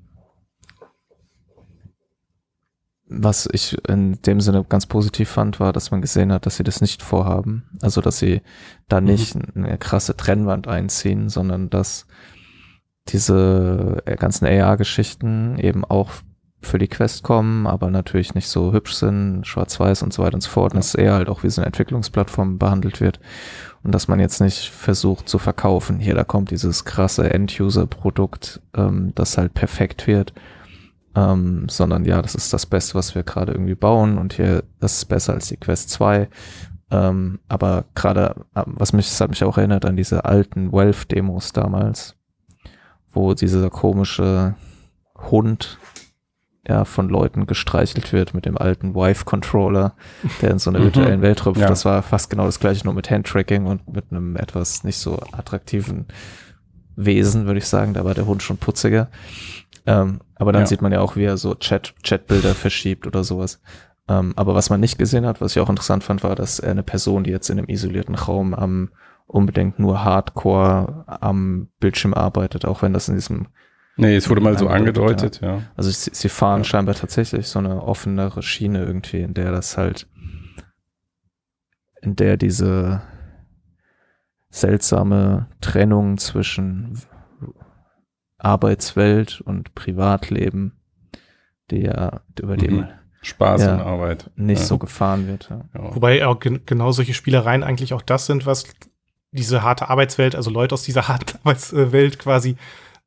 [3.09, 6.63] was ich in dem Sinne ganz positiv fand, war, dass man gesehen hat, dass sie
[6.63, 7.63] das nicht vorhaben.
[7.81, 8.41] Also, dass sie
[8.87, 9.07] da mhm.
[9.07, 9.65] nicht mhm.
[9.65, 12.05] eine krasse Trennwand einziehen, sondern dass
[13.07, 16.11] diese äh, ganzen AR-Geschichten eben auch
[16.61, 20.41] für die Quest kommen, aber natürlich nicht so hübsch sind, schwarz-weiß und so weiter und
[20.41, 20.73] so fort.
[20.73, 23.19] Und es eher halt auch wie so eine Entwicklungsplattform behandelt wird.
[23.81, 25.99] Und dass man jetzt nicht versucht zu verkaufen.
[25.99, 30.33] Hier, da kommt dieses krasse End-User-Produkt, ähm, das halt perfekt wird
[31.15, 34.97] ähm, sondern ja, das ist das Beste, was wir gerade irgendwie bauen und hier, das
[34.97, 36.29] ist besser als die Quest 2.
[36.91, 41.53] Ähm, aber gerade, äh, was mich, das hat mich auch erinnert an diese alten Wealth-Demos
[41.53, 42.15] damals,
[43.11, 44.55] wo dieser komische
[45.15, 45.79] Hund
[46.67, 49.95] ja, von Leuten gestreichelt wird mit dem alten Wife-Controller,
[50.41, 50.83] der in so einer mhm.
[50.85, 51.59] virtuellen Welt hüpft.
[51.59, 51.67] Ja.
[51.67, 55.19] Das war fast genau das gleiche, nur mit Handtracking und mit einem etwas nicht so
[55.31, 56.05] attraktiven
[56.95, 57.93] Wesen, würde ich sagen.
[57.93, 59.09] Da war der Hund schon putziger.
[59.85, 60.65] Ähm, aber dann ja.
[60.65, 63.61] sieht man ja auch, wie er so Chat, Chatbilder verschiebt oder sowas.
[64.07, 66.81] Ähm, aber was man nicht gesehen hat, was ich auch interessant fand, war, dass eine
[66.81, 68.89] Person, die jetzt in einem isolierten Raum am
[69.27, 73.47] unbedingt nur Hardcore am Bildschirm arbeitet, auch wenn das in diesem
[73.95, 75.57] Nee, es wurde mal so angedeutet, ja.
[75.57, 75.61] ja.
[75.75, 76.63] Also sie, sie fahren ja.
[76.63, 80.07] scheinbar tatsächlich so eine offenere Schiene irgendwie, in der das halt,
[82.01, 83.01] in der diese
[84.49, 86.97] seltsame Trennung zwischen
[88.39, 90.73] Arbeitswelt und Privatleben,
[91.71, 92.59] ja über mhm.
[92.59, 92.87] dem
[93.21, 94.65] Spaß ja, und Arbeit nicht ja.
[94.65, 95.49] so gefahren wird.
[95.49, 95.65] Ja.
[95.73, 98.63] Wobei auch gen genau solche Spielereien eigentlich auch das sind, was
[99.31, 102.55] diese harte Arbeitswelt, also Leute aus dieser harten Arbeitswelt quasi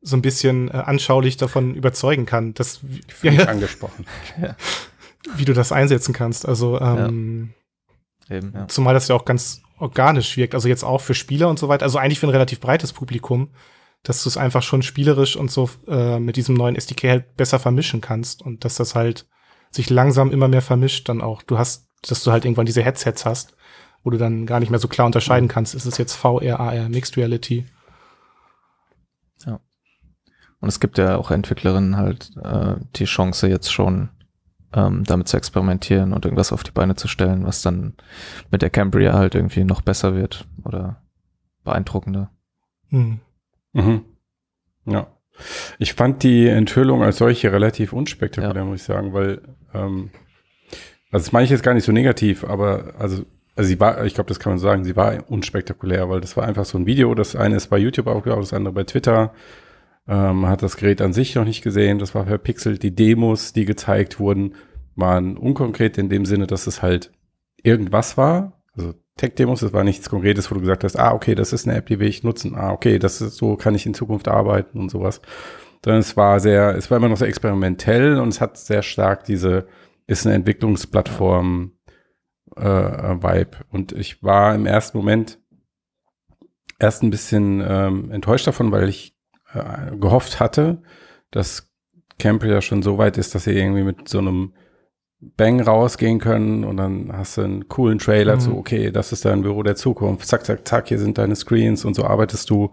[0.02, 2.80] so ein bisschen äh, anschaulich davon überzeugen kann, dass
[3.22, 4.04] ja, angesprochen,
[5.36, 6.46] wie du das einsetzen kannst.
[6.46, 7.54] Also ähm,
[8.28, 11.68] Eben, zumal das ja auch ganz organisch wirkt, also jetzt auch für Spieler und so
[11.68, 13.50] weiter, also eigentlich für ein relativ breites Publikum
[14.02, 17.58] dass du es einfach schon spielerisch und so äh, mit diesem neuen SDK halt besser
[17.58, 19.26] vermischen kannst und dass das halt
[19.70, 21.42] sich langsam immer mehr vermischt dann auch.
[21.42, 23.54] Du hast, dass du halt irgendwann diese Headsets hast,
[24.02, 26.88] wo du dann gar nicht mehr so klar unterscheiden kannst, ist es jetzt VR, AR,
[26.88, 27.66] Mixed Reality.
[29.46, 29.60] Ja.
[30.60, 34.10] Und es gibt ja auch Entwicklerinnen halt äh, die Chance jetzt schon
[34.74, 37.94] ähm, damit zu experimentieren und irgendwas auf die Beine zu stellen, was dann
[38.50, 41.02] mit der Cambria halt irgendwie noch besser wird oder
[41.64, 42.30] beeindruckender.
[42.88, 43.20] Hm.
[43.72, 44.04] Mhm.
[44.86, 45.06] Ja.
[45.78, 48.64] Ich fand die Enthüllung als solche relativ unspektakulär, ja.
[48.64, 49.40] muss ich sagen, weil,
[49.74, 50.10] ähm,
[51.10, 53.24] also das meine ich jetzt gar nicht so negativ, aber also,
[53.56, 56.44] also sie war, ich glaube, das kann man sagen, sie war unspektakulär, weil das war
[56.44, 59.32] einfach so ein Video, das eine ist bei YouTube aufgebaut, das andere bei Twitter.
[60.08, 62.82] Ähm, man hat das Gerät an sich noch nicht gesehen, das war verpixelt.
[62.82, 64.54] Die Demos, die gezeigt wurden,
[64.96, 67.12] waren unkonkret in dem Sinne, dass es halt
[67.62, 68.62] irgendwas war.
[68.74, 71.76] Also Tech-Demos, das war nichts Konkretes, wo du gesagt hast, ah, okay, das ist eine
[71.76, 74.78] App, die will ich nutzen, ah, okay, das ist, so kann ich in Zukunft arbeiten
[74.78, 75.20] und sowas.
[75.84, 79.24] Sondern es war sehr, es war immer noch sehr experimentell und es hat sehr stark
[79.24, 79.66] diese,
[80.06, 81.72] ist eine Entwicklungsplattform
[82.56, 83.58] äh, Vibe.
[83.70, 85.38] Und ich war im ersten Moment
[86.78, 89.16] erst ein bisschen ähm, enttäuscht davon, weil ich
[89.52, 90.82] äh, gehofft hatte,
[91.30, 91.70] dass
[92.18, 94.54] Camp ja schon so weit ist, dass sie irgendwie mit so einem
[95.36, 98.40] Bang rausgehen können und dann hast du einen coolen Trailer mhm.
[98.40, 101.84] zu, okay, das ist dein Büro der Zukunft, zack, zack, zack, hier sind deine Screens
[101.84, 102.70] und so arbeitest du.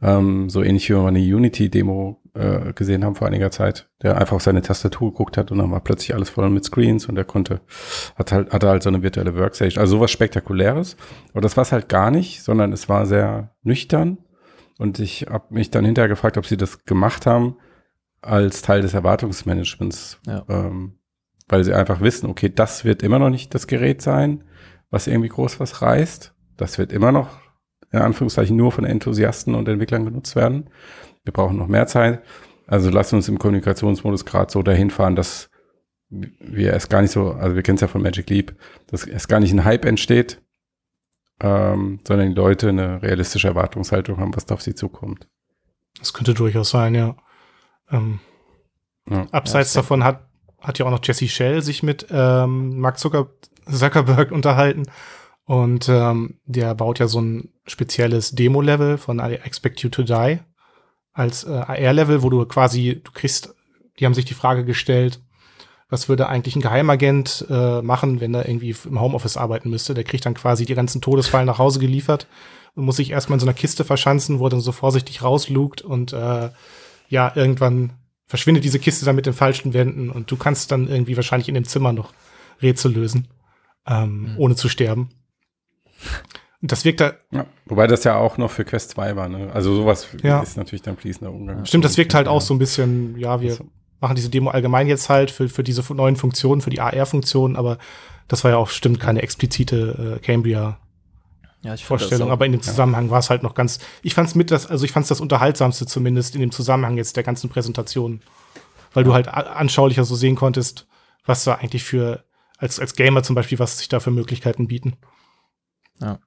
[0.00, 4.36] Ähm, so ähnlich wie wir eine Unity-Demo äh, gesehen haben vor einiger Zeit, der einfach
[4.36, 7.24] auf seine Tastatur geguckt hat und dann war plötzlich alles voll mit Screens und er
[7.24, 7.60] konnte,
[8.16, 9.80] hat halt, hatte halt so eine virtuelle Workstation.
[9.80, 10.96] Also sowas Spektakuläres.
[11.32, 14.18] Aber das war es halt gar nicht, sondern es war sehr nüchtern.
[14.78, 17.56] Und ich habe mich dann hinterher gefragt, ob sie das gemacht haben
[18.22, 20.18] als Teil des Erwartungsmanagements.
[20.26, 20.44] Ja.
[20.48, 20.94] Ähm,
[21.52, 24.42] weil sie einfach wissen, okay, das wird immer noch nicht das Gerät sein,
[24.88, 26.34] was irgendwie groß was reißt.
[26.56, 27.28] Das wird immer noch,
[27.90, 30.70] in Anführungszeichen, nur von Enthusiasten und Entwicklern genutzt werden.
[31.24, 32.22] Wir brauchen noch mehr Zeit.
[32.66, 35.50] Also lassen uns im Kommunikationsmodus gerade so dahin fahren, dass
[36.08, 39.28] wir es gar nicht so, also wir kennen es ja von Magic Leap, dass es
[39.28, 40.40] gar nicht ein Hype entsteht,
[41.40, 45.28] ähm, sondern die Leute eine realistische Erwartungshaltung haben, was da auf sie zukommt.
[45.98, 47.14] Das könnte durchaus sein, ja.
[47.90, 48.20] Ähm,
[49.10, 50.31] ja abseits ja, davon hat,
[50.62, 53.28] hat ja auch noch Jesse Shell sich mit ähm, Mark Zucker
[53.70, 54.84] Zuckerberg unterhalten.
[55.44, 60.38] Und ähm, der baut ja so ein spezielles Demo-Level von I Expect You to Die
[61.12, 63.54] als äh, AR-Level, wo du quasi, du kriegst,
[63.98, 65.20] die haben sich die Frage gestellt,
[65.90, 69.92] was würde eigentlich ein Geheimagent äh, machen, wenn er irgendwie im Homeoffice arbeiten müsste?
[69.92, 72.26] Der kriegt dann quasi die ganzen Todesfallen nach Hause geliefert
[72.74, 75.82] und muss sich erstmal in so einer Kiste verschanzen, wo er dann so vorsichtig rauslugt
[75.82, 76.48] und äh,
[77.08, 77.92] ja, irgendwann
[78.32, 81.54] verschwindet diese Kiste dann mit den falschen Wänden und du kannst dann irgendwie wahrscheinlich in
[81.54, 82.14] dem Zimmer noch
[82.62, 83.28] Rätsel lösen,
[83.86, 84.34] ähm, mhm.
[84.38, 85.10] ohne zu sterben.
[86.62, 87.12] Und das wirkt da.
[87.30, 89.50] Ja, wobei das ja auch noch für Quest 2 war, ne?
[89.52, 90.40] Also sowas ja.
[90.40, 91.66] ist natürlich dann fließender Umgang.
[91.66, 93.66] Stimmt, das wirkt halt auch so ein bisschen, ja, wir also.
[94.00, 97.76] machen diese Demo allgemein jetzt halt für, für diese neuen Funktionen, für die AR-Funktionen, aber
[98.28, 100.78] das war ja auch stimmt keine explizite äh, Cambria
[101.62, 103.10] ja, ich Vorstellung, auch, aber in dem Zusammenhang ja.
[103.12, 103.78] war es halt noch ganz.
[104.02, 106.96] Ich fand es mit das, also ich fand es das unterhaltsamste zumindest in dem Zusammenhang
[106.96, 108.20] jetzt der ganzen Präsentation,
[108.92, 109.08] weil ja.
[109.08, 110.88] du halt anschaulicher so sehen konntest,
[111.24, 112.24] was da eigentlich für
[112.58, 114.96] als als Gamer zum Beispiel, was sich da für Möglichkeiten bieten.
[116.00, 116.18] Ja,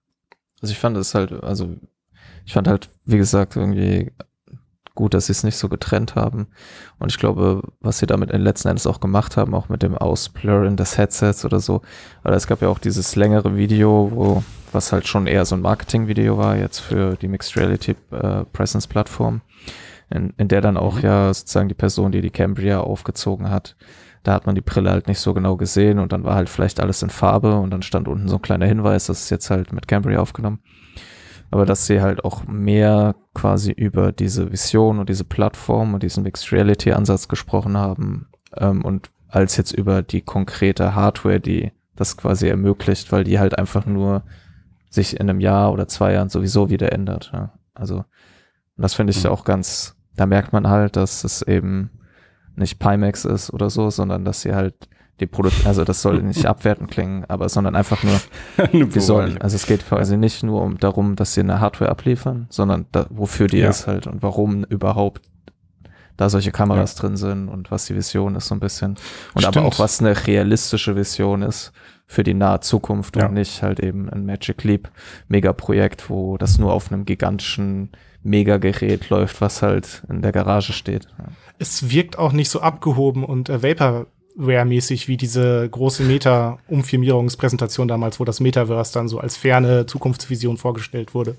[0.61, 1.75] also ich fand es halt, also
[2.45, 4.11] ich fand halt, wie gesagt, irgendwie
[4.95, 6.47] gut, dass sie es nicht so getrennt haben.
[6.97, 9.97] Und ich glaube, was sie damit in letzten Endes auch gemacht haben, auch mit dem
[9.97, 11.81] Ausblurren des Headsets oder so,
[12.23, 14.43] weil es gab ja auch dieses längere Video, wo
[14.76, 18.86] was halt schon eher so ein Marketing-Video war jetzt für die Mixed Reality äh, Presence
[18.86, 19.41] Plattform,
[20.11, 21.01] in, in der dann auch mhm.
[21.01, 23.76] ja sozusagen die Person, die die Cambria aufgezogen hat,
[24.23, 26.80] da hat man die Brille halt nicht so genau gesehen und dann war halt vielleicht
[26.80, 29.71] alles in Farbe und dann stand unten so ein kleiner Hinweis, das ist jetzt halt
[29.71, 30.59] mit Cambria aufgenommen.
[31.51, 36.23] Aber dass sie halt auch mehr quasi über diese Vision und diese Plattform und diesen
[36.23, 42.17] Mixed Reality Ansatz gesprochen haben ähm, und als jetzt über die konkrete Hardware, die das
[42.17, 44.23] quasi ermöglicht, weil die halt einfach nur
[44.95, 47.29] sich in einem Jahr oder zwei Jahren sowieso wieder ändert.
[47.33, 47.51] Ja.
[47.73, 48.05] Also
[48.77, 49.29] das finde ich mhm.
[49.29, 51.91] auch ganz, da merkt man halt, dass es eben
[52.55, 54.89] nicht Pimax ist oder so, sondern dass sie halt
[55.19, 58.19] die Produkt, also das soll nicht abwertend klingen, aber sondern einfach nur,
[58.89, 62.47] die sollen, also es geht quasi nicht nur um darum, dass sie eine Hardware abliefern,
[62.49, 63.69] sondern da, wofür die ja.
[63.69, 65.21] ist halt und warum überhaupt
[66.18, 67.01] da solche Kameras ja.
[67.01, 68.91] drin sind und was die Vision ist so ein bisschen
[69.34, 69.57] und Stimmt.
[69.57, 71.72] aber auch was eine realistische Vision ist
[72.07, 73.28] für die nahe Zukunft ja.
[73.28, 74.89] und nicht halt eben ein Magic Leap
[75.28, 77.89] Megaprojekt, wo das nur auf einem gigantischen
[78.24, 81.07] Megagerät läuft, was halt in der Garage steht.
[81.18, 81.26] Ja.
[81.59, 88.26] Es wirkt auch nicht so abgehoben und äh, Vaporware-mäßig wie diese große Meta-Umfirmierungspräsentation damals, wo
[88.26, 91.36] das Metaverse dann so als ferne Zukunftsvision vorgestellt wurde.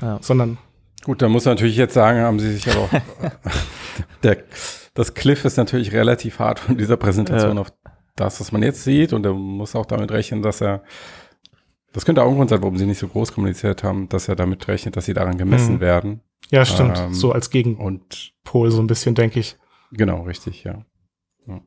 [0.00, 0.18] Ja.
[0.20, 0.58] Sondern
[1.04, 2.90] Gut, da muss man natürlich jetzt sagen, haben sie sich aber auch.
[4.22, 4.44] der,
[4.94, 7.60] das Cliff ist natürlich relativ hart von dieser Präsentation ja.
[7.60, 7.72] auf
[8.16, 9.12] das, was man jetzt sieht.
[9.12, 10.82] Und er muss auch damit rechnen, dass er,
[11.92, 14.36] das könnte auch ein Grund sein, warum sie nicht so groß kommuniziert haben, dass er
[14.36, 15.80] damit rechnet, dass sie daran gemessen mhm.
[15.80, 16.20] werden.
[16.50, 16.98] Ja, stimmt.
[16.98, 19.56] Ähm, so als Gegenpol so ein bisschen, denke ich.
[19.92, 20.84] Genau, richtig, ja.
[21.46, 21.60] ja.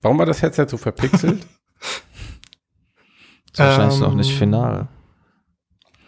[0.00, 1.46] Warum war das Headset so verpixelt?
[3.52, 4.88] das ist wahrscheinlich noch nicht ähm, final.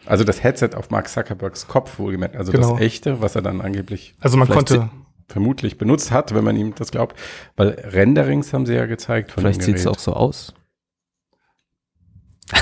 [0.09, 2.73] Also das Headset auf Mark Zuckerbergs Kopf wohlgemerkt, also genau.
[2.73, 4.89] das echte, was er dann angeblich also man konnte
[5.29, 7.15] vermutlich benutzt hat, wenn man ihm das glaubt.
[7.57, 9.33] Weil Renderings haben sie ja gezeigt.
[9.33, 10.55] Von Vielleicht sieht es auch so aus.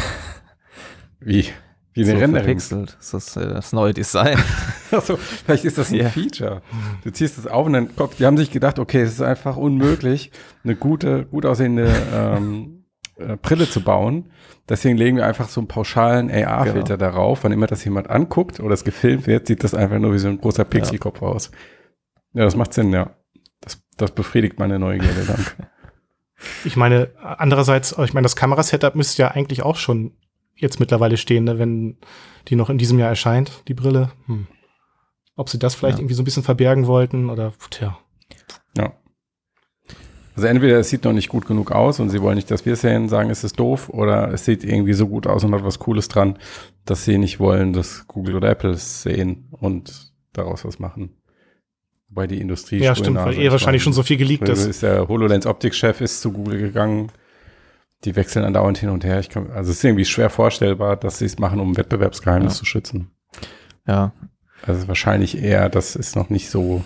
[1.21, 1.47] Wie?
[1.95, 2.69] Wie eine so Renderings?
[2.69, 4.37] Das ist äh, das neue Design.
[4.91, 6.11] also, vielleicht ist das ein yeah.
[6.11, 6.63] Feature.
[7.05, 9.57] Du ziehst es auf und dann kommt, die haben sich gedacht, okay, es ist einfach
[9.57, 10.33] unmöglich,
[10.65, 12.76] eine gute, gut aussehende ähm,
[13.17, 14.31] äh, Brille zu bauen.
[14.69, 17.11] Deswegen legen wir einfach so einen pauschalen AR-Filter genau.
[17.11, 17.45] darauf.
[17.45, 20.29] Wann immer das jemand anguckt oder es gefilmt wird, sieht das einfach nur wie so
[20.29, 21.29] ein großer Pixelkopf ja.
[21.29, 21.51] aus.
[22.33, 23.17] Ja, das macht Sinn, ja.
[23.61, 25.53] Das, das befriedigt meine Neugierde, danke.
[26.67, 30.19] Ich meine, andererseits, ich meine, das Kamerasetup müsste ja eigentlich auch schon
[30.55, 31.97] jetzt mittlerweile stehen, ne, wenn
[32.49, 34.13] die noch in diesem Jahr erscheint, die Brille.
[34.27, 34.47] Hm.
[35.35, 36.03] Ob sie das vielleicht ja.
[36.03, 37.99] irgendwie so ein bisschen verbergen wollten oder, tja.
[38.77, 38.93] Ja.
[40.37, 42.75] Also entweder es sieht noch nicht gut genug aus und sie wollen nicht, dass wir
[42.75, 45.65] es sehen, sagen, es ist doof, oder es sieht irgendwie so gut aus und hat
[45.65, 46.39] was Cooles dran,
[46.85, 51.17] dass sie nicht wollen, dass Google oder Apple es sehen und daraus was machen.
[52.11, 54.67] Wobei die Industrie Ja, stimmt, weil eh wahrscheinlich schon so viel geleakt ist.
[54.67, 57.11] ist der HoloLens Optik-Chef ist zu Google gegangen.
[58.05, 59.19] Die wechseln andauernd hin und her.
[59.21, 62.59] Ich kann, also es ist irgendwie schwer vorstellbar, dass sie es machen, um Wettbewerbsgeheimnis ja.
[62.59, 63.11] zu schützen.
[63.87, 64.13] Ja.
[64.63, 66.85] Also wahrscheinlich eher, das ist noch nicht so.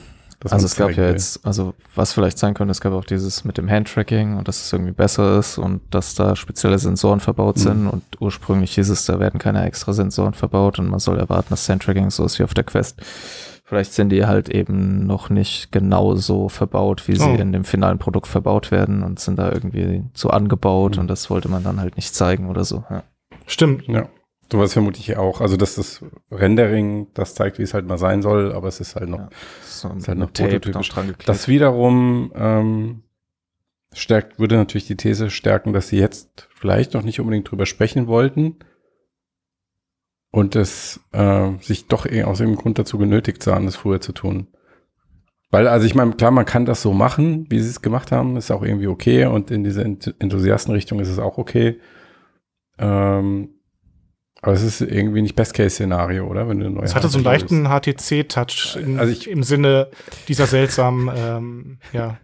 [0.48, 1.10] Also es gab ja will.
[1.10, 4.64] jetzt, also was vielleicht sein könnte, es gab auch dieses mit dem Handtracking und dass
[4.64, 7.60] es irgendwie besser ist und dass da spezielle Sensoren verbaut mhm.
[7.60, 11.48] sind und ursprünglich hieß es, da werden keine extra Sensoren verbaut und man soll erwarten,
[11.50, 13.02] dass Handtracking so ist wie auf der Quest
[13.70, 17.36] Vielleicht sind die halt eben noch nicht genau so verbaut, wie sie oh.
[17.36, 21.02] in dem finalen Produkt verbaut werden und sind da irgendwie so angebaut mhm.
[21.02, 22.82] und das wollte man dann halt nicht zeigen oder so.
[22.90, 23.04] Ja.
[23.46, 23.86] Stimmt.
[23.86, 24.08] Ja.
[24.50, 25.40] Sowas vermute ich auch.
[25.40, 28.96] Also, dass das Rendering das zeigt, wie es halt mal sein soll, aber es ist
[28.96, 29.28] halt noch, ja,
[29.64, 30.96] so ist halt noch prototypisch.
[30.96, 33.02] Noch das wiederum ähm,
[33.92, 38.06] stärkt, würde natürlich die These stärken, dass sie jetzt vielleicht noch nicht unbedingt drüber sprechen
[38.06, 38.56] wollten
[40.30, 44.12] und es äh, sich doch eh aus irgendeinem Grund dazu genötigt sahen, das früher zu
[44.12, 44.48] tun.
[45.50, 48.36] Weil, also ich meine, klar, man kann das so machen, wie sie es gemacht haben,
[48.36, 51.80] ist auch irgendwie okay und in diese Enthusiastenrichtung ist es auch okay.
[52.78, 53.59] Ähm,
[54.42, 56.48] aber es ist irgendwie nicht Best-Case-Szenario, oder?
[56.48, 59.88] Wenn du es hatte so einen leichten HTC-Touch also im Sinne
[60.28, 62.18] dieser seltsamen, ähm, ja,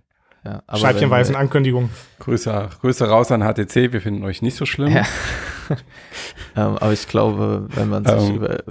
[0.44, 1.90] ja scheibchenweisen Ankündigung.
[2.20, 4.94] Grüße, Grüße raus an HTC, wir finden euch nicht so schlimm.
[4.94, 5.04] Ja.
[6.56, 8.62] ähm, aber ich glaube, wenn man sich ähm, über,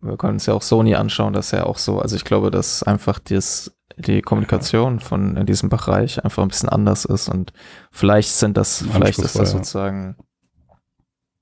[0.00, 1.98] wir können uns ja auch Sony anschauen, das ist ja auch so.
[1.98, 6.70] Also ich glaube, dass einfach das, die Kommunikation von in diesem Bereich einfach ein bisschen
[6.70, 7.52] anders ist und
[7.90, 10.16] vielleicht sind das, vielleicht ist das sozusagen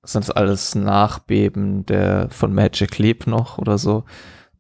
[0.05, 4.05] sind das alles Nachbeben der von Magic Leap noch oder so.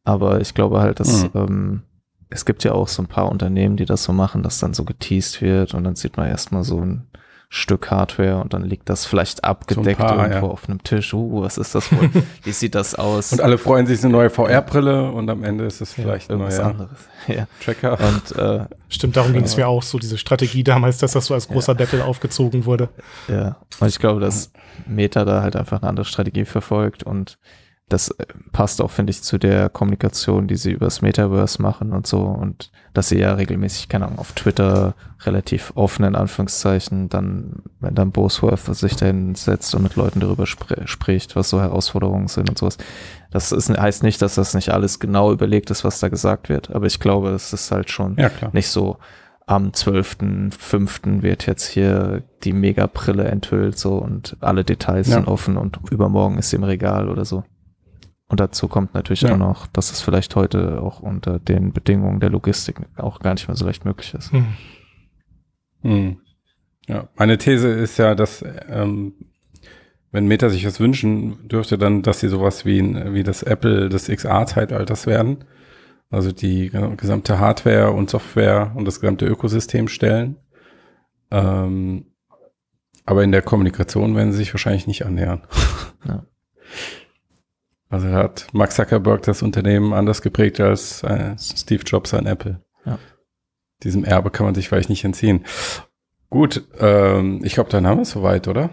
[0.05, 1.31] Aber ich glaube halt, dass mhm.
[1.35, 1.83] ähm,
[2.31, 4.85] es gibt ja auch so ein paar Unternehmen, die das so machen, dass dann so
[4.85, 7.07] geteased wird und dann sieht man erstmal so ein
[7.57, 10.53] Stück Hardware und dann liegt das vielleicht abgedeckt so paar, irgendwo ja.
[10.53, 11.15] auf einem Tisch.
[11.15, 12.11] Uh, was ist das wohl?
[12.43, 13.33] Wie sieht das aus?
[13.33, 16.41] Und alle freuen sich, eine neue VR-Brille und am Ende ist es vielleicht ja, ein
[16.41, 16.99] neuer anderes.
[17.29, 17.47] Ja.
[17.65, 17.97] Tracker.
[18.01, 21.33] Und, äh, Stimmt, darum ging es mir auch so, diese Strategie damals, dass das so
[21.33, 21.79] als großer ja.
[21.79, 22.91] Deckel aufgezogen wurde.
[23.29, 24.51] Ja, und ich glaube, dass
[24.85, 27.39] Meta da halt einfach eine andere Strategie verfolgt und
[27.89, 32.07] das äh, passt auch, finde ich, zu der Kommunikation, die sie übers Metaverse machen und
[32.07, 32.21] so.
[32.23, 37.95] Und dass sie ja regelmäßig, keine Ahnung, auf Twitter relativ offen in Anführungszeichen, dann, wenn
[37.95, 42.49] dann Bosworth sich dahin setzt und mit Leuten darüber spr spricht, was so Herausforderungen sind
[42.49, 42.79] und sowas.
[43.31, 46.71] Das ist, heißt nicht, dass das nicht alles genau überlegt ist, was da gesagt wird.
[46.71, 48.99] Aber ich glaube, es ist halt schon ja, nicht so,
[49.47, 51.21] am 12.05.
[51.21, 55.17] wird jetzt hier die Megabrille enthüllt so und alle Details ja.
[55.17, 57.45] sind offen und übermorgen ist sie im Regal oder so.
[58.29, 59.35] Und dazu kommt natürlich ja.
[59.35, 63.49] auch noch, dass es vielleicht heute auch unter den Bedingungen der Logistik auch gar nicht
[63.49, 64.33] mehr so leicht möglich ist.
[64.33, 64.47] Hm.
[65.83, 66.21] Hm.
[66.87, 69.15] Ja, meine These ist ja, dass ähm,
[70.11, 74.09] wenn Meta sich das wünschen dürfte, dann, dass sie sowas wie, wie das Apple des
[74.09, 75.45] XR-Zeitalters werden.
[76.11, 80.37] Also die gesamte Hardware und Software und das gesamte Ökosystem stellen.
[81.31, 82.07] Ähm,
[83.05, 85.43] aber in der Kommunikation werden sie sich wahrscheinlich nicht annähern.
[86.07, 86.25] Ja.
[87.95, 92.61] Also hat Max Zuckerberg das Unternehmen anders geprägt als äh, Steve Jobs an Apple.
[92.85, 92.99] Ja.
[93.85, 95.45] Diesem Erbe kann man sich vielleicht nicht entziehen.
[96.29, 98.71] Gut, ähm, ich glaube, dann haben wir es soweit, oder?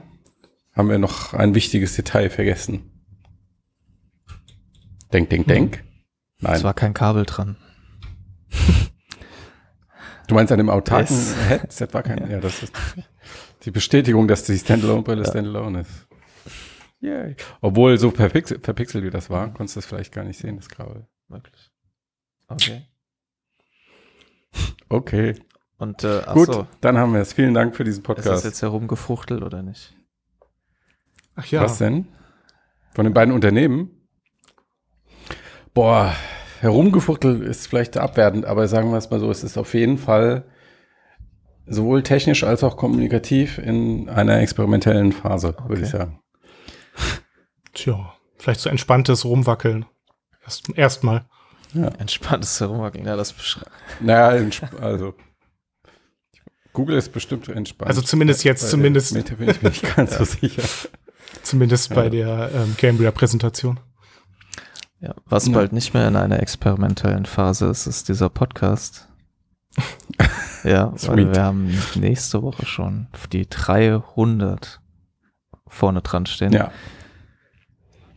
[0.74, 3.03] Haben wir noch ein wichtiges Detail vergessen?
[5.13, 5.78] Denk, denk, denk.
[5.78, 5.84] Hm.
[6.39, 6.55] Nein.
[6.55, 7.57] Es war kein Kabel dran.
[10.28, 11.36] Du meinst an dem autarken yes.
[11.49, 12.28] Headset war kein, ja.
[12.28, 12.72] ja, das ist
[13.65, 15.30] die Bestätigung, dass die Standalone-Brille ja.
[15.30, 16.07] Standalone ist.
[17.02, 17.36] Yay.
[17.62, 20.70] Obwohl, so verpixel, verpixelt wie das war, konntest du das vielleicht gar nicht sehen, das
[20.70, 21.08] Gravel.
[21.28, 21.72] Wirklich.
[22.47, 22.84] Okay.
[24.89, 25.36] Okay.
[25.78, 26.68] Und, äh, Gut, so.
[26.80, 27.34] dann haben wir es.
[27.34, 28.28] Vielen Dank für diesen Podcast.
[28.28, 29.95] Ist das jetzt herumgefuchtelt oder nicht?
[31.36, 31.62] Ach ja.
[31.62, 32.08] Was denn?
[32.93, 33.89] Von den beiden Unternehmen?
[35.74, 36.14] Boah,
[36.60, 40.43] herumgefuchtelt ist vielleicht abwertend, aber sagen wir es mal so, es ist auf jeden Fall
[41.66, 45.70] sowohl technisch als auch kommunikativ in einer experimentellen Phase, okay.
[45.70, 46.20] würde ich sagen.
[47.74, 49.86] Tja, vielleicht so entspanntes Rumwackeln.
[50.76, 50.76] Erstmal.
[50.78, 51.03] Erst
[51.74, 51.88] ja.
[51.99, 53.72] Entspanntes Rumwackeln, ja, das beschreibt.
[53.99, 54.49] Naja,
[54.82, 55.13] also.
[56.74, 57.89] Google ist bestimmt entspannt.
[57.89, 59.13] Also zumindest jetzt, bei zumindest.
[59.13, 60.63] Meta bin ich mir nicht ganz so sicher.
[61.43, 61.95] Zumindest ja.
[61.95, 63.80] bei der ähm, Cambria-Präsentation.
[64.99, 65.53] Ja, was ja.
[65.53, 69.07] bald nicht mehr in einer experimentellen Phase ist, ist dieser Podcast.
[70.63, 74.82] ja, weil wir haben nächste Woche schon die 300
[75.67, 76.51] vorne dran stehen.
[76.51, 76.72] Ja.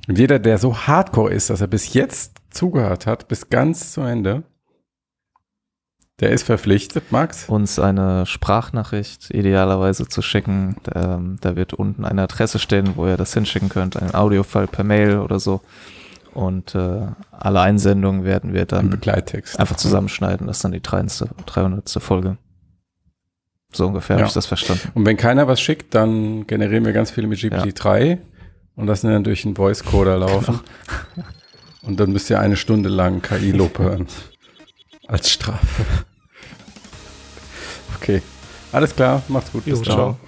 [0.07, 4.03] Und jeder, der so hardcore ist, dass er bis jetzt zugehört hat, bis ganz zu
[4.03, 4.45] Ende,
[6.21, 7.49] der ist verpflichtet, Max.
[7.49, 10.77] Uns eine Sprachnachricht idealerweise zu schicken.
[10.85, 14.85] Da, da wird unten eine Adresse stehen, wo ihr das hinschicken könnt, ein Audiofile per
[14.85, 15.61] Mail oder so.
[16.33, 19.01] Und äh, alle Einsendungen werden wir dann
[19.57, 20.47] einfach zusammenschneiden.
[20.47, 21.31] Das ist dann die 300.
[21.47, 21.91] 300.
[22.01, 22.39] Folge.
[23.73, 24.21] So ungefähr ja.
[24.21, 24.91] habe ich das verstanden.
[24.95, 28.19] Und wenn keiner was schickt, dann generieren wir ganz viele mit GPT-3 ja.
[28.77, 30.61] Und lassen dann durch einen Voice-Coder laufen.
[31.15, 31.27] Genau.
[31.83, 34.07] Und dann müsst ihr eine Stunde lang KI-Lob hören.
[35.07, 35.85] Als Strafe.
[37.97, 38.23] Okay.
[38.73, 39.65] Alles klar, macht's gut.
[39.65, 40.19] Bis jo, ciao.